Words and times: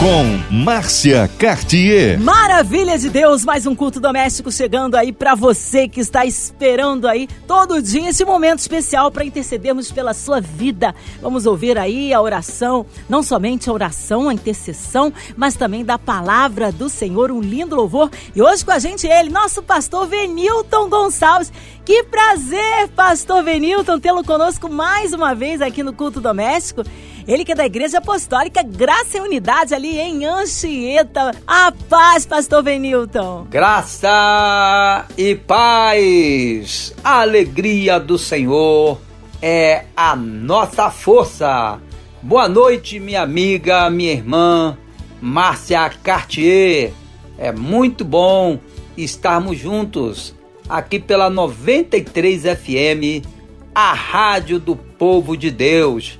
com 0.00 0.24
Márcia 0.50 1.28
Cartier. 1.38 2.18
Maravilha 2.18 2.96
de 2.96 3.10
Deus, 3.10 3.44
mais 3.44 3.66
um 3.66 3.74
culto 3.74 4.00
doméstico 4.00 4.50
chegando 4.50 4.94
aí 4.94 5.12
para 5.12 5.34
você 5.34 5.86
que 5.86 6.00
está 6.00 6.24
esperando 6.24 7.06
aí 7.06 7.28
todo 7.46 7.82
dia 7.82 8.08
esse 8.08 8.24
momento 8.24 8.60
especial 8.60 9.10
para 9.10 9.26
intercedermos 9.26 9.92
pela 9.92 10.14
sua 10.14 10.40
vida. 10.40 10.94
Vamos 11.20 11.44
ouvir 11.44 11.76
aí 11.76 12.14
a 12.14 12.20
oração, 12.22 12.86
não 13.10 13.22
somente 13.22 13.68
a 13.68 13.74
oração, 13.74 14.30
a 14.30 14.32
intercessão, 14.32 15.12
mas 15.36 15.54
também 15.54 15.84
da 15.84 15.98
palavra 15.98 16.72
do 16.72 16.88
Senhor, 16.88 17.30
um 17.30 17.42
lindo 17.42 17.76
louvor. 17.76 18.10
E 18.34 18.40
hoje 18.40 18.64
com 18.64 18.72
a 18.72 18.78
gente 18.78 19.06
ele, 19.06 19.28
nosso 19.28 19.62
pastor 19.62 20.06
Venilton 20.06 20.88
Gonçalves. 20.88 21.52
Que 21.90 22.04
prazer, 22.04 22.86
pastor 22.94 23.42
Venilton, 23.42 23.98
tê-lo 23.98 24.22
conosco 24.22 24.70
mais 24.70 25.12
uma 25.12 25.34
vez 25.34 25.60
aqui 25.60 25.82
no 25.82 25.92
culto 25.92 26.20
doméstico. 26.20 26.84
Ele 27.26 27.44
que 27.44 27.50
é 27.50 27.54
da 27.56 27.66
Igreja 27.66 27.98
Apostólica 27.98 28.62
Graça 28.62 29.18
e 29.18 29.20
Unidade 29.20 29.74
ali 29.74 29.98
em 29.98 30.24
Anchieta. 30.24 31.32
A 31.44 31.72
paz, 31.88 32.24
pastor 32.24 32.62
Venilton. 32.62 33.44
Graça 33.50 35.04
e 35.18 35.34
paz. 35.34 36.94
A 37.02 37.22
alegria 37.22 37.98
do 37.98 38.16
Senhor 38.16 39.00
é 39.42 39.86
a 39.96 40.14
nossa 40.14 40.92
força. 40.92 41.80
Boa 42.22 42.48
noite, 42.48 43.00
minha 43.00 43.22
amiga, 43.22 43.90
minha 43.90 44.12
irmã, 44.12 44.78
Márcia 45.20 45.90
Cartier. 46.04 46.92
É 47.36 47.50
muito 47.50 48.04
bom 48.04 48.60
estarmos 48.96 49.58
juntos 49.58 50.38
aqui 50.70 51.00
pela 51.00 51.28
93 51.28 52.42
FM, 52.42 53.26
a 53.74 53.92
rádio 53.92 54.60
do 54.60 54.76
povo 54.76 55.36
de 55.36 55.50
Deus 55.50 56.18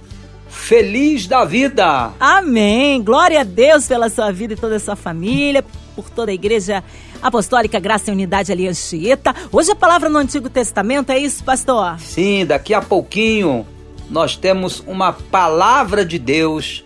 feliz 0.49 1.29
da 1.29 1.45
vida. 1.45 2.13
Amém. 2.19 3.03
Glória 3.03 3.41
a 3.41 3.45
Deus 3.45 3.87
pela 3.87 4.09
sua 4.09 4.33
vida 4.33 4.55
e 4.55 4.57
toda 4.57 4.77
a 4.77 4.81
sua 4.81 4.97
família, 4.97 5.65
por 5.95 6.11
toda 6.11 6.33
a 6.33 6.35
igreja 6.35 6.83
apostólica 7.23 7.79
Graça 7.79 8.11
e 8.11 8.13
Unidade 8.13 8.51
ali 8.51 8.67
Anchieta. 8.67 9.35
Hoje 9.53 9.71
a 9.71 9.77
palavra 9.77 10.09
no 10.09 10.19
Antigo 10.19 10.51
Testamento, 10.51 11.11
é 11.11 11.19
isso, 11.19 11.45
pastor? 11.45 11.99
Sim, 12.01 12.45
daqui 12.45 12.75
a 12.75 12.83
pouquinho 12.83 13.65
nós 14.11 14.37
temos 14.37 14.83
uma 14.87 15.13
palavra 15.13 16.05
de 16.05 16.19
Deus 16.19 16.85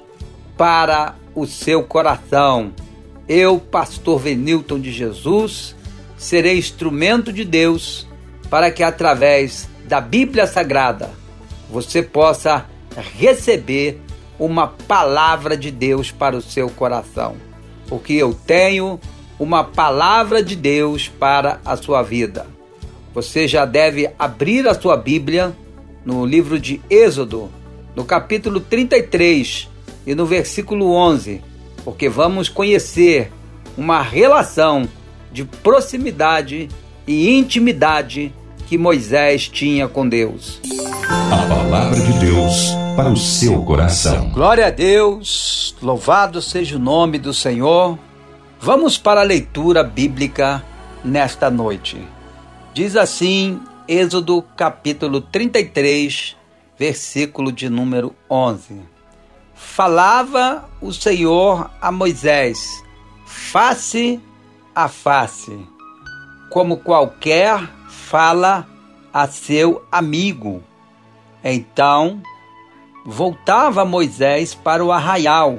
para 0.58 1.14
o 1.34 1.46
seu 1.46 1.82
coração. 1.82 2.72
Eu, 3.26 3.58
pastor 3.58 4.20
Venilton 4.20 4.78
de 4.78 4.92
Jesus, 4.92 5.73
serei 6.24 6.56
instrumento 6.56 7.30
de 7.30 7.44
Deus 7.44 8.08
para 8.48 8.70
que 8.70 8.82
através 8.82 9.68
da 9.86 10.00
Bíblia 10.00 10.46
Sagrada 10.46 11.10
você 11.70 12.02
possa 12.02 12.64
receber 13.18 14.00
uma 14.38 14.66
palavra 14.66 15.54
de 15.54 15.70
Deus 15.70 16.10
para 16.10 16.34
o 16.34 16.40
seu 16.40 16.70
coração. 16.70 17.36
Porque 17.86 18.14
eu 18.14 18.32
tenho 18.32 18.98
uma 19.38 19.64
palavra 19.64 20.42
de 20.42 20.56
Deus 20.56 21.08
para 21.08 21.60
a 21.62 21.76
sua 21.76 22.02
vida. 22.02 22.46
Você 23.12 23.46
já 23.46 23.66
deve 23.66 24.10
abrir 24.18 24.66
a 24.66 24.72
sua 24.72 24.96
Bíblia 24.96 25.54
no 26.06 26.24
livro 26.24 26.58
de 26.58 26.80
Êxodo, 26.88 27.50
no 27.94 28.02
capítulo 28.02 28.60
33 28.60 29.68
e 30.06 30.14
no 30.14 30.24
versículo 30.24 30.90
11, 30.94 31.42
porque 31.84 32.08
vamos 32.08 32.48
conhecer 32.48 33.30
uma 33.76 34.00
relação 34.00 34.88
de 35.34 35.44
proximidade 35.44 36.68
e 37.08 37.36
intimidade 37.36 38.32
que 38.68 38.78
Moisés 38.78 39.48
tinha 39.48 39.88
com 39.88 40.08
Deus. 40.08 40.60
A 41.10 41.48
palavra 41.48 41.98
de 41.98 42.12
Deus 42.20 42.68
para 42.94 43.10
o 43.10 43.16
seu 43.16 43.60
coração. 43.64 44.30
Glória 44.30 44.68
a 44.68 44.70
Deus, 44.70 45.74
louvado 45.82 46.40
seja 46.40 46.76
o 46.76 46.78
nome 46.78 47.18
do 47.18 47.34
Senhor. 47.34 47.98
Vamos 48.60 48.96
para 48.96 49.22
a 49.22 49.24
leitura 49.24 49.82
bíblica 49.82 50.62
nesta 51.04 51.50
noite. 51.50 52.00
Diz 52.72 52.94
assim, 52.94 53.60
Êxodo 53.88 54.40
capítulo 54.56 55.20
33, 55.20 56.36
versículo 56.78 57.50
de 57.50 57.68
número 57.68 58.14
11. 58.30 58.80
Falava 59.52 60.70
o 60.80 60.92
Senhor 60.92 61.68
a 61.82 61.90
Moisés, 61.90 62.84
face 63.26 64.20
a 64.74 64.88
face, 64.88 65.66
como 66.50 66.78
qualquer 66.78 67.68
fala 67.88 68.66
a 69.12 69.26
seu 69.28 69.84
amigo. 69.92 70.62
Então 71.42 72.22
voltava 73.06 73.84
Moisés 73.84 74.54
para 74.54 74.84
o 74.84 74.90
arraial. 74.90 75.58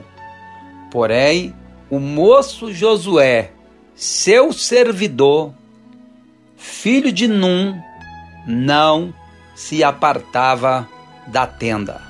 Porém, 0.92 1.56
o 1.90 2.00
moço 2.00 2.74
Josué, 2.74 3.52
seu 3.96 4.52
servidor, 4.52 5.53
filho 6.58 7.12
de 7.12 7.28
Num, 7.28 7.80
não 8.47 9.14
se 9.56 9.84
apartava 9.84 10.88
da 11.28 11.47
tenda. 11.47 12.02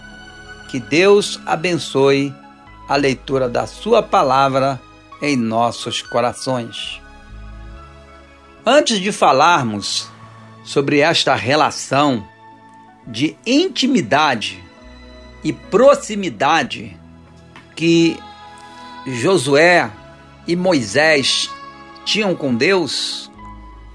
Que 0.69 0.79
Deus 0.79 1.39
abençoe 1.45 2.33
a 2.87 2.95
leitura 2.95 3.47
da 3.47 3.65
Sua 3.65 4.01
palavra 4.01 4.81
em 5.25 5.35
nossos 5.35 6.03
corações. 6.03 7.01
Antes 8.63 8.99
de 8.99 9.11
falarmos 9.11 10.07
sobre 10.63 10.99
esta 10.99 11.33
relação 11.33 12.27
de 13.07 13.35
intimidade 13.43 14.63
e 15.43 15.51
proximidade 15.51 16.95
que 17.75 18.19
Josué 19.07 19.91
e 20.47 20.55
Moisés 20.55 21.49
tinham 22.05 22.35
com 22.35 22.53
Deus, 22.53 23.31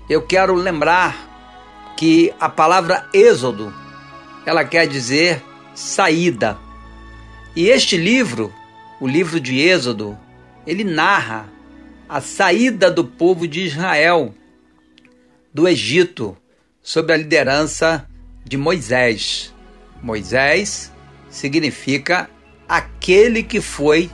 eu 0.08 0.22
quero 0.22 0.54
lembrar 0.54 1.94
que 1.96 2.34
a 2.40 2.48
palavra 2.48 3.08
êxodo, 3.14 3.72
ela 4.44 4.64
quer 4.64 4.88
dizer 4.88 5.44
saída. 5.76 6.58
E 7.54 7.68
este 7.68 7.96
livro, 7.96 8.52
o 9.00 9.06
livro 9.06 9.38
de 9.38 9.60
Êxodo, 9.60 10.18
ele 10.70 10.84
narra 10.84 11.48
a 12.08 12.20
saída 12.20 12.88
do 12.92 13.04
povo 13.04 13.48
de 13.48 13.60
Israel 13.60 14.32
do 15.52 15.66
Egito 15.66 16.36
sob 16.80 17.12
a 17.12 17.16
liderança 17.16 18.08
de 18.44 18.56
Moisés. 18.56 19.52
Moisés 20.00 20.92
significa 21.28 22.30
aquele 22.68 23.42
que 23.42 23.60
foi 23.60 24.08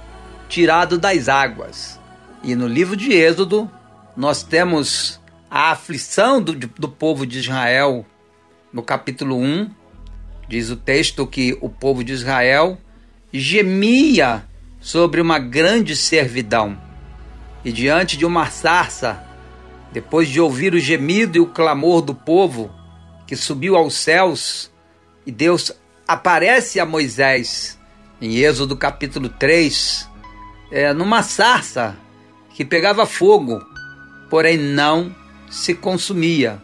tirado 0.48 0.96
das 0.96 1.28
águas. 1.28 2.00
E 2.42 2.54
no 2.54 2.66
livro 2.66 2.96
de 2.96 3.12
Êxodo, 3.12 3.70
nós 4.16 4.42
temos 4.42 5.20
a 5.50 5.72
aflição 5.72 6.40
do, 6.40 6.54
do 6.54 6.88
povo 6.88 7.26
de 7.26 7.38
Israel. 7.38 8.06
No 8.72 8.82
capítulo 8.82 9.36
1, 9.36 9.70
diz 10.48 10.70
o 10.70 10.76
texto 10.76 11.26
que 11.26 11.58
o 11.60 11.68
povo 11.68 12.02
de 12.02 12.14
Israel 12.14 12.78
gemia 13.30 14.48
sobre 14.86 15.20
uma 15.20 15.40
grande 15.40 15.96
servidão. 15.96 16.78
E 17.64 17.72
diante 17.72 18.16
de 18.16 18.24
uma 18.24 18.48
sarça, 18.50 19.20
depois 19.92 20.28
de 20.28 20.40
ouvir 20.40 20.74
o 20.74 20.78
gemido 20.78 21.36
e 21.36 21.40
o 21.40 21.48
clamor 21.48 22.00
do 22.00 22.14
povo 22.14 22.70
que 23.26 23.34
subiu 23.34 23.74
aos 23.74 23.94
céus, 23.94 24.70
e 25.26 25.32
Deus 25.32 25.72
aparece 26.06 26.78
a 26.78 26.86
Moisés 26.86 27.76
em 28.20 28.36
Êxodo 28.36 28.76
capítulo 28.76 29.28
3, 29.28 30.08
é, 30.70 30.92
numa 30.92 31.24
sarça 31.24 31.96
que 32.54 32.64
pegava 32.64 33.06
fogo, 33.06 33.60
porém 34.30 34.56
não 34.56 35.12
se 35.50 35.74
consumia. 35.74 36.62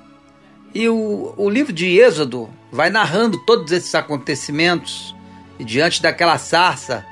E 0.72 0.88
o, 0.88 1.34
o 1.36 1.50
livro 1.50 1.72
de 1.72 1.98
Êxodo 1.98 2.48
vai 2.70 2.88
narrando 2.88 3.44
todos 3.44 3.72
esses 3.72 3.92
acontecimentos, 3.96 5.12
e 5.58 5.64
diante 5.64 6.00
daquela 6.00 6.38
sarça, 6.38 7.04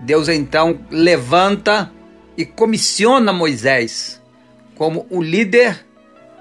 Deus 0.00 0.28
então 0.28 0.78
levanta 0.90 1.90
e 2.36 2.44
comissiona 2.44 3.32
Moisés 3.32 4.20
como 4.74 5.06
o 5.08 5.22
líder 5.22 5.84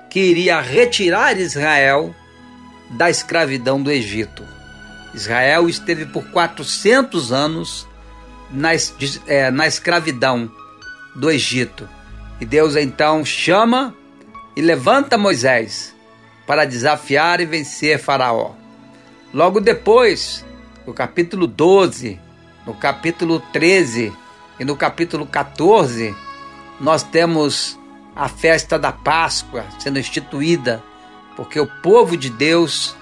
que 0.09 0.19
iria 0.19 0.59
retirar 0.61 1.39
Israel 1.39 2.13
da 2.91 3.09
escravidão 3.09 3.81
do 3.81 3.91
Egito. 3.91 4.43
Israel 5.13 5.69
esteve 5.69 6.05
por 6.05 6.25
400 6.31 7.31
anos 7.31 7.87
na, 8.51 8.71
é, 9.27 9.49
na 9.49 9.65
escravidão 9.65 10.51
do 11.15 11.31
Egito. 11.31 11.87
E 12.39 12.45
Deus 12.45 12.75
então 12.75 13.23
chama 13.23 13.95
e 14.55 14.61
levanta 14.61 15.17
Moisés 15.17 15.95
para 16.45 16.65
desafiar 16.65 17.39
e 17.39 17.45
vencer 17.45 17.97
Faraó. 17.97 18.53
Logo 19.33 19.59
depois, 19.59 20.45
no 20.85 20.93
capítulo 20.93 21.47
12, 21.47 22.19
no 22.65 22.73
capítulo 22.73 23.39
13 23.39 24.11
e 24.59 24.65
no 24.65 24.75
capítulo 24.75 25.25
14, 25.25 26.15
nós 26.79 27.03
temos 27.03 27.79
a 28.15 28.27
festa 28.27 28.79
da 28.79 28.91
Páscoa 28.91 29.65
sendo 29.79 29.99
instituída, 29.99 30.83
porque 31.35 31.59
o 31.59 31.67
povo 31.67 32.15
de 32.15 32.29
Deus 32.29 32.95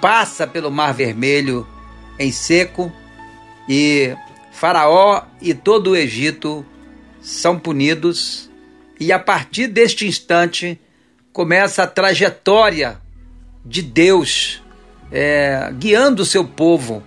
passa 0.00 0.46
pelo 0.46 0.70
Mar 0.70 0.92
Vermelho 0.94 1.66
em 2.18 2.32
seco 2.32 2.92
e 3.68 4.16
Faraó 4.50 5.22
e 5.40 5.54
todo 5.54 5.90
o 5.90 5.96
Egito 5.96 6.64
são 7.20 7.58
punidos, 7.58 8.50
e 8.98 9.12
a 9.12 9.18
partir 9.18 9.68
deste 9.68 10.06
instante 10.06 10.80
começa 11.32 11.82
a 11.82 11.86
trajetória 11.86 13.00
de 13.64 13.82
Deus 13.82 14.62
é, 15.12 15.70
guiando 15.78 16.22
o 16.22 16.26
seu 16.26 16.44
povo 16.44 17.02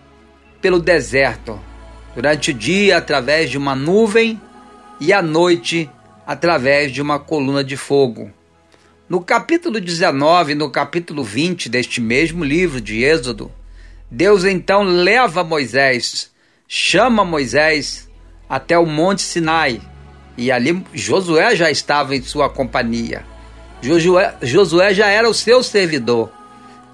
pelo 0.61 0.79
deserto, 0.79 1.59
durante 2.15 2.51
o 2.51 2.53
dia 2.53 2.97
através 2.97 3.49
de 3.49 3.57
uma 3.57 3.75
nuvem 3.75 4.39
e 4.99 5.11
à 5.13 5.21
noite 5.21 5.89
através 6.25 6.91
de 6.91 7.01
uma 7.01 7.19
coluna 7.19 7.63
de 7.63 7.75
fogo. 7.75 8.31
No 9.09 9.21
capítulo 9.21 9.81
19 9.81 10.53
e 10.53 10.55
no 10.55 10.69
capítulo 10.69 11.23
20 11.23 11.67
deste 11.69 11.99
mesmo 11.99 12.43
livro 12.43 12.79
de 12.79 13.03
Êxodo, 13.03 13.51
Deus 14.09 14.45
então 14.45 14.83
leva 14.83 15.43
Moisés, 15.43 16.31
chama 16.67 17.25
Moisés 17.25 18.09
até 18.47 18.77
o 18.77 18.85
Monte 18.85 19.21
Sinai, 19.21 19.81
e 20.37 20.51
ali 20.51 20.83
Josué 20.93 21.55
já 21.55 21.69
estava 21.69 22.15
em 22.15 22.21
sua 22.21 22.49
companhia. 22.49 23.25
Josué, 23.81 24.35
Josué 24.41 24.93
já 24.93 25.07
era 25.07 25.29
o 25.29 25.33
seu 25.33 25.63
servidor. 25.63 26.31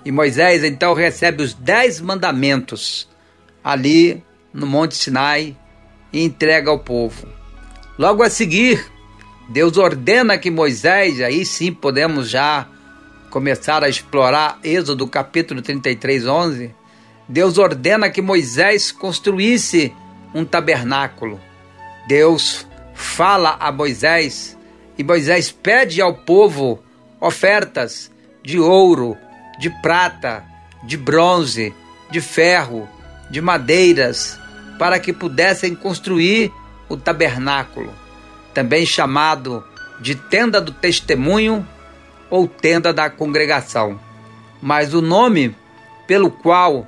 E 0.06 0.12
Moisés 0.12 0.64
então 0.64 0.94
recebe 0.94 1.44
os 1.44 1.54
dez 1.54 2.00
mandamentos 2.00 3.08
ali 3.64 4.24
no 4.58 4.66
Monte 4.66 4.96
Sinai 4.96 5.56
e 6.12 6.24
entrega 6.24 6.72
ao 6.72 6.80
povo. 6.80 7.28
Logo 7.96 8.24
a 8.24 8.30
seguir, 8.30 8.84
Deus 9.48 9.78
ordena 9.78 10.36
que 10.36 10.50
Moisés, 10.50 11.22
aí 11.22 11.46
sim 11.46 11.72
podemos 11.72 12.28
já 12.28 12.68
começar 13.30 13.84
a 13.84 13.90
explorar 13.90 14.58
Êxodo 14.64 15.08
capítulo 15.08 15.62
33, 15.62 16.26
11. 16.26 16.76
Deus 17.30 17.60
ordena 17.60 18.10
que 18.10 18.20
Moisés 18.20 18.92
construísse 18.92 19.94
um 20.34 20.44
tabernáculo. 20.44 21.40
Deus 22.08 22.66
fala 22.96 23.58
a 23.60 23.72
Moisés 23.72 24.58
e 24.98 25.04
Moisés 25.04 25.52
pede 25.52 26.02
ao 26.02 26.16
povo 26.16 26.82
ofertas 27.22 28.12
de 28.44 28.60
ouro, 28.60 29.16
de 29.60 29.70
prata, 29.84 30.44
de 30.84 30.98
bronze, 30.98 31.76
de 32.10 32.22
ferro, 32.22 32.90
de 33.30 33.40
madeiras, 33.40 34.40
para 34.78 35.00
que 35.00 35.14
pudessem 35.14 35.76
construir 35.76 36.52
o 36.90 36.96
tabernáculo, 36.96 37.94
também 38.54 38.86
chamado 38.86 39.64
de 40.00 40.16
tenda 40.16 40.62
do 40.62 40.72
testemunho 40.72 41.68
ou 42.30 42.48
tenda 42.48 42.94
da 42.94 43.10
congregação. 43.10 44.00
Mas 44.62 44.94
o 44.94 45.02
nome 45.02 45.56
pelo 46.06 46.30
qual 46.30 46.88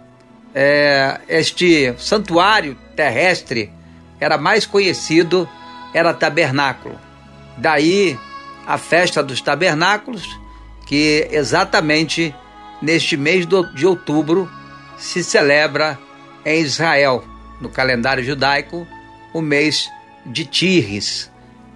é, 0.53 1.19
este 1.27 1.93
santuário 1.97 2.77
terrestre 2.95 3.71
era 4.19 4.37
mais 4.37 4.65
conhecido 4.65 5.47
era 5.93 6.13
tabernáculo. 6.13 6.99
Daí 7.57 8.17
a 8.65 8.77
festa 8.77 9.23
dos 9.23 9.41
tabernáculos, 9.41 10.23
que 10.85 11.27
exatamente 11.31 12.33
neste 12.81 13.17
mês 13.17 13.45
de 13.45 13.85
outubro 13.85 14.49
se 14.97 15.23
celebra 15.23 15.97
em 16.45 16.61
Israel, 16.61 17.23
no 17.59 17.69
calendário 17.69 18.23
judaico, 18.23 18.87
o 19.33 19.41
mês 19.41 19.89
de 20.25 20.45
Tirres. 20.45 21.31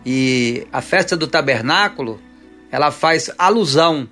E 0.05 0.67
a 0.71 0.81
festa 0.81 1.15
do 1.15 1.27
tabernáculo, 1.27 2.21
ela 2.71 2.91
faz 2.91 3.31
alusão 3.37 4.09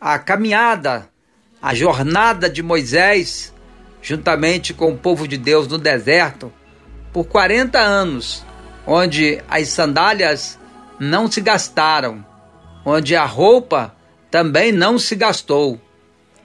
à 0.00 0.18
caminhada, 0.18 1.08
à 1.60 1.74
jornada 1.74 2.48
de 2.48 2.62
Moisés, 2.62 3.52
juntamente 4.00 4.72
com 4.72 4.92
o 4.92 4.98
povo 4.98 5.28
de 5.28 5.36
Deus 5.36 5.68
no 5.68 5.76
deserto, 5.76 6.52
por 7.12 7.24
40 7.24 7.78
anos, 7.78 8.44
onde 8.86 9.42
as 9.48 9.68
sandálias 9.68 10.58
não 10.98 11.30
se 11.30 11.40
gastaram, 11.40 12.24
onde 12.84 13.14
a 13.14 13.24
roupa 13.24 13.94
também 14.30 14.72
não 14.72 14.98
se 14.98 15.14
gastou. 15.16 15.80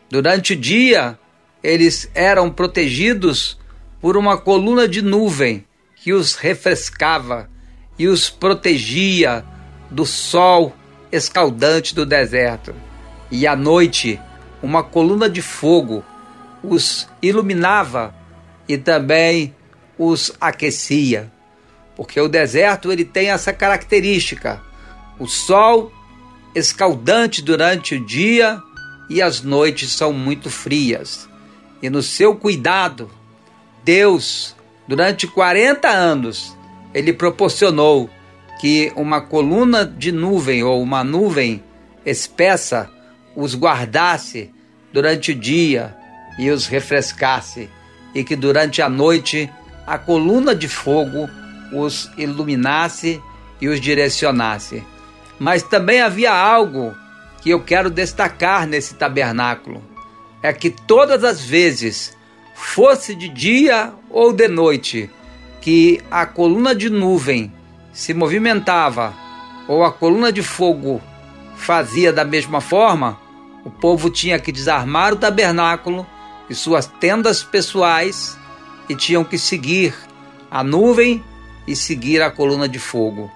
Durante 0.10 0.54
o 0.54 0.56
dia, 0.56 1.18
eles 1.63 2.10
eram 2.13 2.50
protegidos 2.50 3.58
por 4.06 4.18
uma 4.18 4.38
coluna 4.38 4.88
de 4.88 5.02
nuvem 5.02 5.66
que 5.96 6.13
os 6.13 6.36
refrescava 6.36 7.50
e 7.98 8.07
os 8.07 8.30
protegia 8.30 9.44
do 9.90 10.06
sol 10.06 10.75
escaldante 11.12 11.96
do 11.96 12.06
deserto. 12.06 12.75
E 13.31 13.48
à 13.48 13.56
noite, 13.56 14.22
uma 14.62 14.84
coluna 14.84 15.28
de 15.28 15.42
fogo 15.42 16.06
os 16.62 17.10
iluminava 17.19 18.13
e 18.69 18.78
também 18.78 19.56
os 19.98 20.31
aquecia. 20.40 21.31
Porque 21.96 22.22
o 22.22 22.30
deserto 22.30 22.92
ele 22.92 23.06
tem 23.06 23.31
essa 23.31 23.51
característica: 23.51 24.62
o 25.18 25.25
sol 25.25 25.92
escaldante 26.54 27.42
durante 27.42 27.96
o 27.96 28.06
dia 28.06 28.62
e 29.10 29.19
as 29.19 29.42
noites 29.42 29.92
são 29.94 30.13
muito 30.13 30.51
frias. 30.51 31.28
E 31.81 31.90
no 31.90 32.04
seu 32.04 32.36
cuidado, 32.36 33.10
Deus, 33.86 34.56
durante 34.88 35.28
40 35.28 35.88
anos, 35.88 36.58
ele 36.92 37.14
proporcionou 37.14 38.10
que 38.60 38.92
uma 38.96 39.22
coluna 39.22 39.86
de 39.86 40.12
nuvem 40.12 40.64
ou 40.64 40.82
uma 40.82 41.04
nuvem 41.04 41.64
espessa 42.04 42.90
os 43.36 43.54
guardasse 43.56 44.52
durante 44.92 45.34
o 45.34 45.36
dia 45.36 45.96
e 46.40 46.50
os 46.50 46.66
refrescasse, 46.66 47.70
e 48.16 48.24
que 48.24 48.36
durante 48.36 48.82
a 48.82 48.90
noite 48.90 49.52
a 49.86 50.00
coluna 50.00 50.56
de 50.56 50.68
fogo 50.68 51.30
os 51.72 52.10
iluminasse 52.18 53.22
e 53.62 53.68
os 53.68 53.80
direcionasse. 53.80 54.84
Mas 55.38 55.62
também 55.62 56.02
havia 56.02 56.34
algo 56.34 56.96
que 57.40 57.52
eu 57.52 57.62
quero 57.62 57.92
destacar 57.92 58.66
nesse 58.66 58.96
tabernáculo: 58.96 59.84
é 60.42 60.52
que 60.52 60.72
todas 60.72 61.24
as 61.24 61.46
vezes, 61.46 62.14
fosse 62.56 63.13
de 63.13 63.28
dia 63.28 63.94
ou 64.10 64.31
de 64.31 64.48
noite, 64.48 65.10
que 65.62 66.02
a 66.10 66.25
coluna 66.25 66.74
de 66.74 66.90
nuvem 66.90 67.52
se 67.92 68.13
movimentava 68.13 69.13
ou 69.68 69.84
a 69.84 69.92
coluna 69.92 70.31
de 70.31 70.42
fogo 70.42 71.02
fazia 71.56 72.13
da 72.13 72.24
mesma 72.24 72.62
forma, 72.62 73.19
o 73.66 73.69
povo 73.69 74.10
tinha 74.10 74.39
que 74.39 74.51
desarmar 74.51 75.13
o 75.13 75.18
tabernáculo 75.18 76.08
e 76.50 76.56
suas 76.56 76.86
tendas 76.86 77.44
pessoais 77.44 78.38
e 78.88 78.96
tinham 78.96 79.24
que 79.24 79.38
seguir 79.38 79.94
a 80.50 80.63
nuvem 80.63 81.24
e 81.68 81.75
seguir 81.75 82.22
a 82.22 82.32
coluna 82.32 82.70
de 82.70 82.79
fogo. 82.79 83.29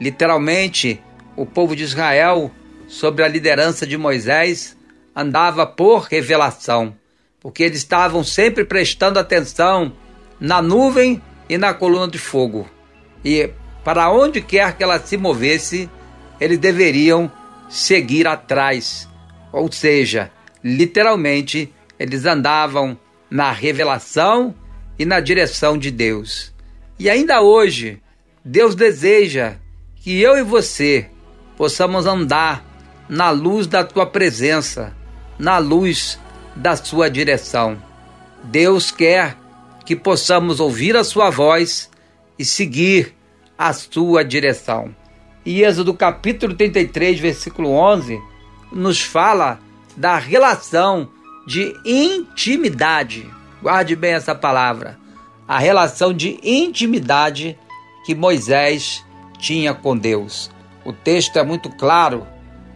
Literalmente, 0.00 1.00
o 1.36 1.46
povo 1.46 1.74
de 1.74 1.84
Israel, 1.84 2.50
sob 2.86 3.22
a 3.22 3.28
liderança 3.28 3.86
de 3.86 3.96
Moisés, 3.96 4.76
andava 5.14 5.66
por 5.66 6.02
revelação, 6.02 6.94
porque 7.40 7.62
eles 7.62 7.78
estavam 7.78 8.24
sempre 8.24 8.64
prestando 8.64 9.18
atenção 9.18 9.92
na 10.40 10.60
nuvem 10.60 11.22
e 11.48 11.56
na 11.56 11.72
coluna 11.72 12.08
de 12.08 12.18
fogo. 12.18 12.68
E 13.24 13.50
para 13.84 14.10
onde 14.10 14.40
quer 14.40 14.76
que 14.76 14.82
ela 14.82 14.98
se 14.98 15.16
movesse, 15.16 15.88
eles 16.40 16.58
deveriam 16.58 17.30
seguir 17.68 18.26
atrás. 18.26 19.08
Ou 19.52 19.70
seja, 19.70 20.30
literalmente, 20.62 21.72
eles 21.98 22.24
andavam 22.26 22.98
na 23.30 23.50
revelação 23.50 24.54
e 24.98 25.04
na 25.04 25.20
direção 25.20 25.78
de 25.78 25.90
Deus. 25.90 26.52
E 26.98 27.08
ainda 27.08 27.40
hoje, 27.40 28.02
Deus 28.44 28.74
deseja 28.74 29.56
que 29.96 30.20
eu 30.20 30.36
e 30.36 30.42
você 30.42 31.08
possamos 31.56 32.06
andar 32.06 32.64
na 33.08 33.30
luz 33.30 33.66
da 33.66 33.84
tua 33.84 34.06
presença, 34.06 34.94
na 35.38 35.58
luz 35.58 36.18
da 36.58 36.76
sua 36.76 37.08
direção. 37.08 37.82
Deus 38.44 38.90
quer 38.90 39.36
que 39.86 39.96
possamos 39.96 40.60
ouvir 40.60 40.96
a 40.96 41.02
sua 41.02 41.30
voz 41.30 41.90
e 42.38 42.44
seguir 42.44 43.14
a 43.56 43.72
sua 43.72 44.24
direção. 44.24 44.94
E 45.44 45.62
Êxodo 45.62 45.94
capítulo 45.94 46.54
33, 46.54 47.18
versículo 47.18 47.70
11, 47.70 48.20
nos 48.70 49.00
fala 49.00 49.58
da 49.96 50.18
relação 50.18 51.08
de 51.46 51.74
intimidade. 51.84 53.26
Guarde 53.62 53.96
bem 53.96 54.12
essa 54.12 54.34
palavra 54.34 54.98
a 55.48 55.58
relação 55.58 56.12
de 56.12 56.38
intimidade 56.42 57.58
que 58.04 58.14
Moisés 58.14 59.02
tinha 59.38 59.72
com 59.72 59.96
Deus. 59.96 60.50
O 60.84 60.92
texto 60.92 61.38
é 61.38 61.42
muito 61.42 61.70
claro 61.70 62.26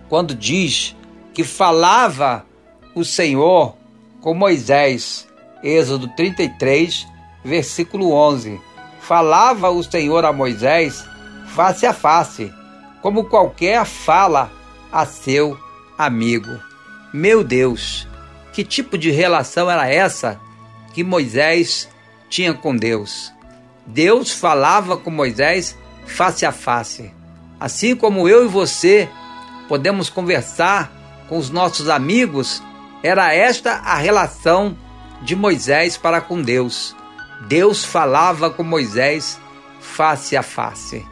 quando 0.09 0.35
diz 0.35 0.97
que 1.35 1.45
falava 1.45 2.47
o 2.95 3.05
Senhor 3.05 3.77
com 4.21 4.35
Moisés. 4.35 5.29
Êxodo 5.63 6.09
33, 6.17 7.07
versículo 7.45 8.13
11. 8.13 8.61
Falava 9.01 9.71
o 9.71 9.83
Senhor 9.83 10.25
a 10.25 10.33
Moisés 10.33 11.05
face 11.47 11.87
a 11.87 11.93
face, 11.93 12.53
como 13.01 13.25
qualquer 13.25 13.85
fala 13.85 14.51
a 14.91 15.05
seu 15.05 15.59
amigo. 15.99 16.51
Meu 17.13 17.45
Deus, 17.45 18.09
que 18.53 18.65
tipo 18.65 18.97
de 18.97 19.11
relação 19.11 19.71
era 19.71 19.89
essa 19.89 20.41
que 20.95 21.05
Moisés 21.05 21.89
tinha 22.29 22.55
com 22.55 22.75
Deus? 22.75 23.33
Deus 23.87 24.31
falava 24.31 24.97
com 24.97 25.11
Moisés 25.11 25.77
face 26.07 26.47
a 26.47 26.53
face. 26.53 27.13
Assim 27.61 27.95
como 27.95 28.29
eu 28.29 28.45
e 28.45 28.49
você 28.49 29.09
podemos 29.69 30.09
conversar 30.09 30.91
com 31.29 31.39
os 31.39 31.51
nossos 31.51 31.89
amigos, 31.89 32.63
era 33.03 33.35
esta 33.35 33.73
a 33.73 33.97
relação 33.97 34.77
de 35.23 35.35
Moisés 35.35 35.97
para 35.97 36.21
com 36.21 36.41
Deus. 36.41 36.95
Deus 37.49 37.85
falava 37.85 38.51
com 38.51 38.63
Moisés 38.63 39.41
face 39.81 40.37
a 40.37 40.43
face, 40.43 41.05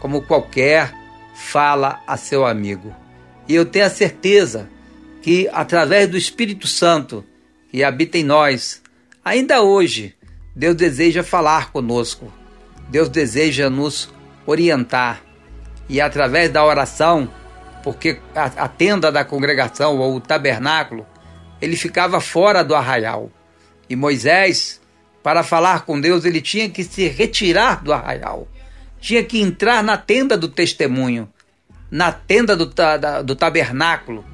como 0.00 0.22
qualquer 0.22 0.92
fala 1.34 2.00
a 2.06 2.16
seu 2.16 2.44
amigo. 2.44 2.94
E 3.48 3.54
eu 3.54 3.64
tenho 3.64 3.86
a 3.86 3.90
certeza 3.90 4.68
que, 5.22 5.48
através 5.52 6.08
do 6.08 6.16
Espírito 6.18 6.66
Santo 6.66 7.24
que 7.70 7.84
habita 7.84 8.18
em 8.18 8.24
nós, 8.24 8.82
ainda 9.24 9.62
hoje, 9.62 10.14
Deus 10.54 10.74
deseja 10.74 11.22
falar 11.22 11.70
conosco, 11.70 12.32
Deus 12.88 13.08
deseja 13.08 13.70
nos 13.70 14.12
orientar. 14.46 15.22
E 15.88 16.00
através 16.00 16.50
da 16.50 16.64
oração, 16.64 17.30
porque 17.82 18.20
a, 18.34 18.68
tenda 18.68 19.10
da 19.10 19.24
congregação 19.24 19.96
ou 19.98 20.16
o 20.16 20.20
tabernáculo, 20.20 21.06
ele 21.60 21.76
ficava 21.76 22.20
fora 22.20 22.62
do 22.62 22.74
arraial. 22.74 23.30
E 23.88 23.96
Moisés, 23.96 24.80
para 25.22 25.42
falar 25.42 25.84
com 25.84 26.00
Deus, 26.00 26.24
ele 26.24 26.40
tinha 26.40 26.68
que 26.68 26.84
se 26.84 27.08
retirar 27.08 27.82
do 27.82 27.92
arraial, 27.92 28.48
tinha 29.00 29.22
que 29.24 29.40
entrar 29.40 29.82
na 29.82 29.96
tenda 29.96 30.36
do 30.36 30.48
testemunho, 30.48 31.28
na 31.90 32.12
tenda 32.12 32.56
do, 32.56 32.66
da, 32.66 33.22
do 33.22 33.34
tabernáculo, 33.34 34.24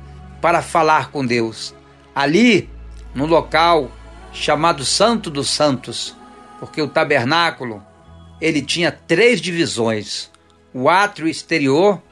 para 0.40 0.60
falar 0.60 1.10
com 1.10 1.24
Deus. 1.24 1.74
Ali, 2.14 2.68
no 3.14 3.26
local 3.26 3.90
chamado 4.32 4.84
Santo 4.84 5.30
dos 5.30 5.48
Santos, 5.48 6.14
porque 6.58 6.82
o 6.82 6.88
tabernáculo 6.88 7.82
ele 8.40 8.60
tinha 8.60 8.90
três 8.90 9.40
divisões: 9.40 10.30
o 10.72 10.88
átrio 10.88 11.28
exterior, 11.28 12.02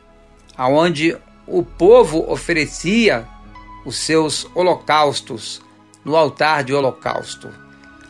aonde 0.57 1.17
o 1.47 1.63
povo 1.63 2.31
oferecia 2.31 3.27
os 3.85 3.97
seus 3.97 4.47
holocaustos 4.55 5.63
no 6.05 6.17
altar 6.17 6.65
de 6.65 6.75
holocausto. 6.75 7.49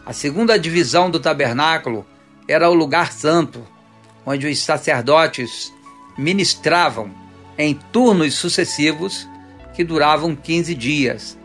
A 0.04 0.12
segunda 0.12 0.58
divisão 0.58 1.10
do 1.10 1.20
tabernáculo 1.20 2.04
era 2.48 2.68
o 2.68 2.74
lugar 2.74 3.12
santo, 3.12 3.66
onde 4.26 4.46
os 4.46 4.58
sacerdotes 4.58 5.72
ministravam 6.16 7.10
em 7.56 7.74
turnos 7.92 8.34
sucessivos 8.34 9.28
que 9.74 9.84
duravam 9.84 10.34
15 10.34 10.74
dias. 10.74 11.38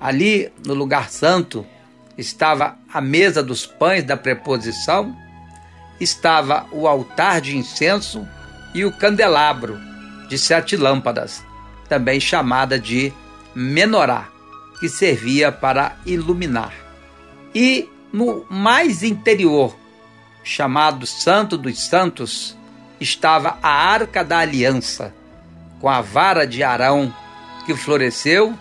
Ali, 0.00 0.52
no 0.64 0.74
lugar 0.74 1.10
santo, 1.10 1.66
estava 2.16 2.76
a 2.92 3.00
mesa 3.00 3.42
dos 3.42 3.66
pães 3.66 4.04
da 4.04 4.16
preposição, 4.16 5.14
estava 6.00 6.66
o 6.70 6.86
altar 6.86 7.40
de 7.40 7.56
incenso 7.56 8.26
e 8.74 8.84
o 8.84 8.92
candelabro 8.92 9.78
de 10.28 10.38
sete 10.38 10.76
lâmpadas, 10.76 11.42
também 11.88 12.20
chamada 12.20 12.78
de 12.78 13.12
menorá, 13.54 14.28
que 14.80 14.88
servia 14.88 15.52
para 15.52 15.96
iluminar. 16.04 16.72
E 17.54 17.88
no 18.12 18.44
mais 18.50 19.02
interior, 19.02 19.74
chamado 20.42 21.06
Santo 21.06 21.56
dos 21.56 21.80
Santos, 21.80 22.56
estava 23.00 23.58
a 23.62 23.68
Arca 23.68 24.24
da 24.24 24.38
Aliança, 24.38 25.14
com 25.80 25.88
a 25.88 26.00
vara 26.00 26.46
de 26.46 26.62
Arão 26.62 27.14
que 27.66 27.74
floresceu 27.74 28.54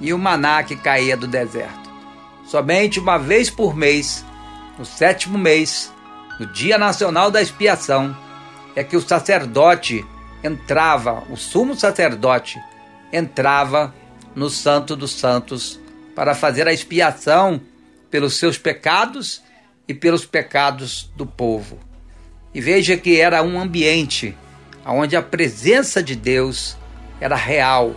e 0.00 0.12
o 0.12 0.18
maná 0.18 0.62
que 0.62 0.76
caía 0.76 1.16
do 1.16 1.26
deserto. 1.26 1.90
Somente 2.46 3.00
uma 3.00 3.18
vez 3.18 3.50
por 3.50 3.74
mês, 3.74 4.24
no 4.78 4.84
sétimo 4.84 5.38
mês, 5.38 5.92
no 6.38 6.46
Dia 6.46 6.76
Nacional 6.76 7.30
da 7.30 7.40
Expiação, 7.40 8.16
é 8.76 8.84
que 8.84 8.96
o 8.96 9.00
sacerdote 9.00 10.04
entrava, 10.42 11.22
o 11.30 11.36
sumo 11.36 11.74
sacerdote 11.74 12.60
entrava 13.12 13.94
no 14.34 14.50
Santo 14.50 14.96
dos 14.96 15.12
Santos 15.12 15.78
para 16.14 16.34
fazer 16.34 16.66
a 16.68 16.72
expiação 16.72 17.60
pelos 18.10 18.34
seus 18.34 18.56
pecados 18.58 19.42
e 19.88 19.94
pelos 19.94 20.24
pecados 20.24 21.10
do 21.16 21.26
povo. 21.26 21.78
E 22.54 22.60
veja 22.60 22.96
que 22.96 23.20
era 23.20 23.42
um 23.42 23.60
ambiente 23.60 24.36
onde 24.86 25.16
a 25.16 25.22
presença 25.22 26.02
de 26.02 26.14
Deus 26.14 26.76
era 27.20 27.36
real. 27.36 27.96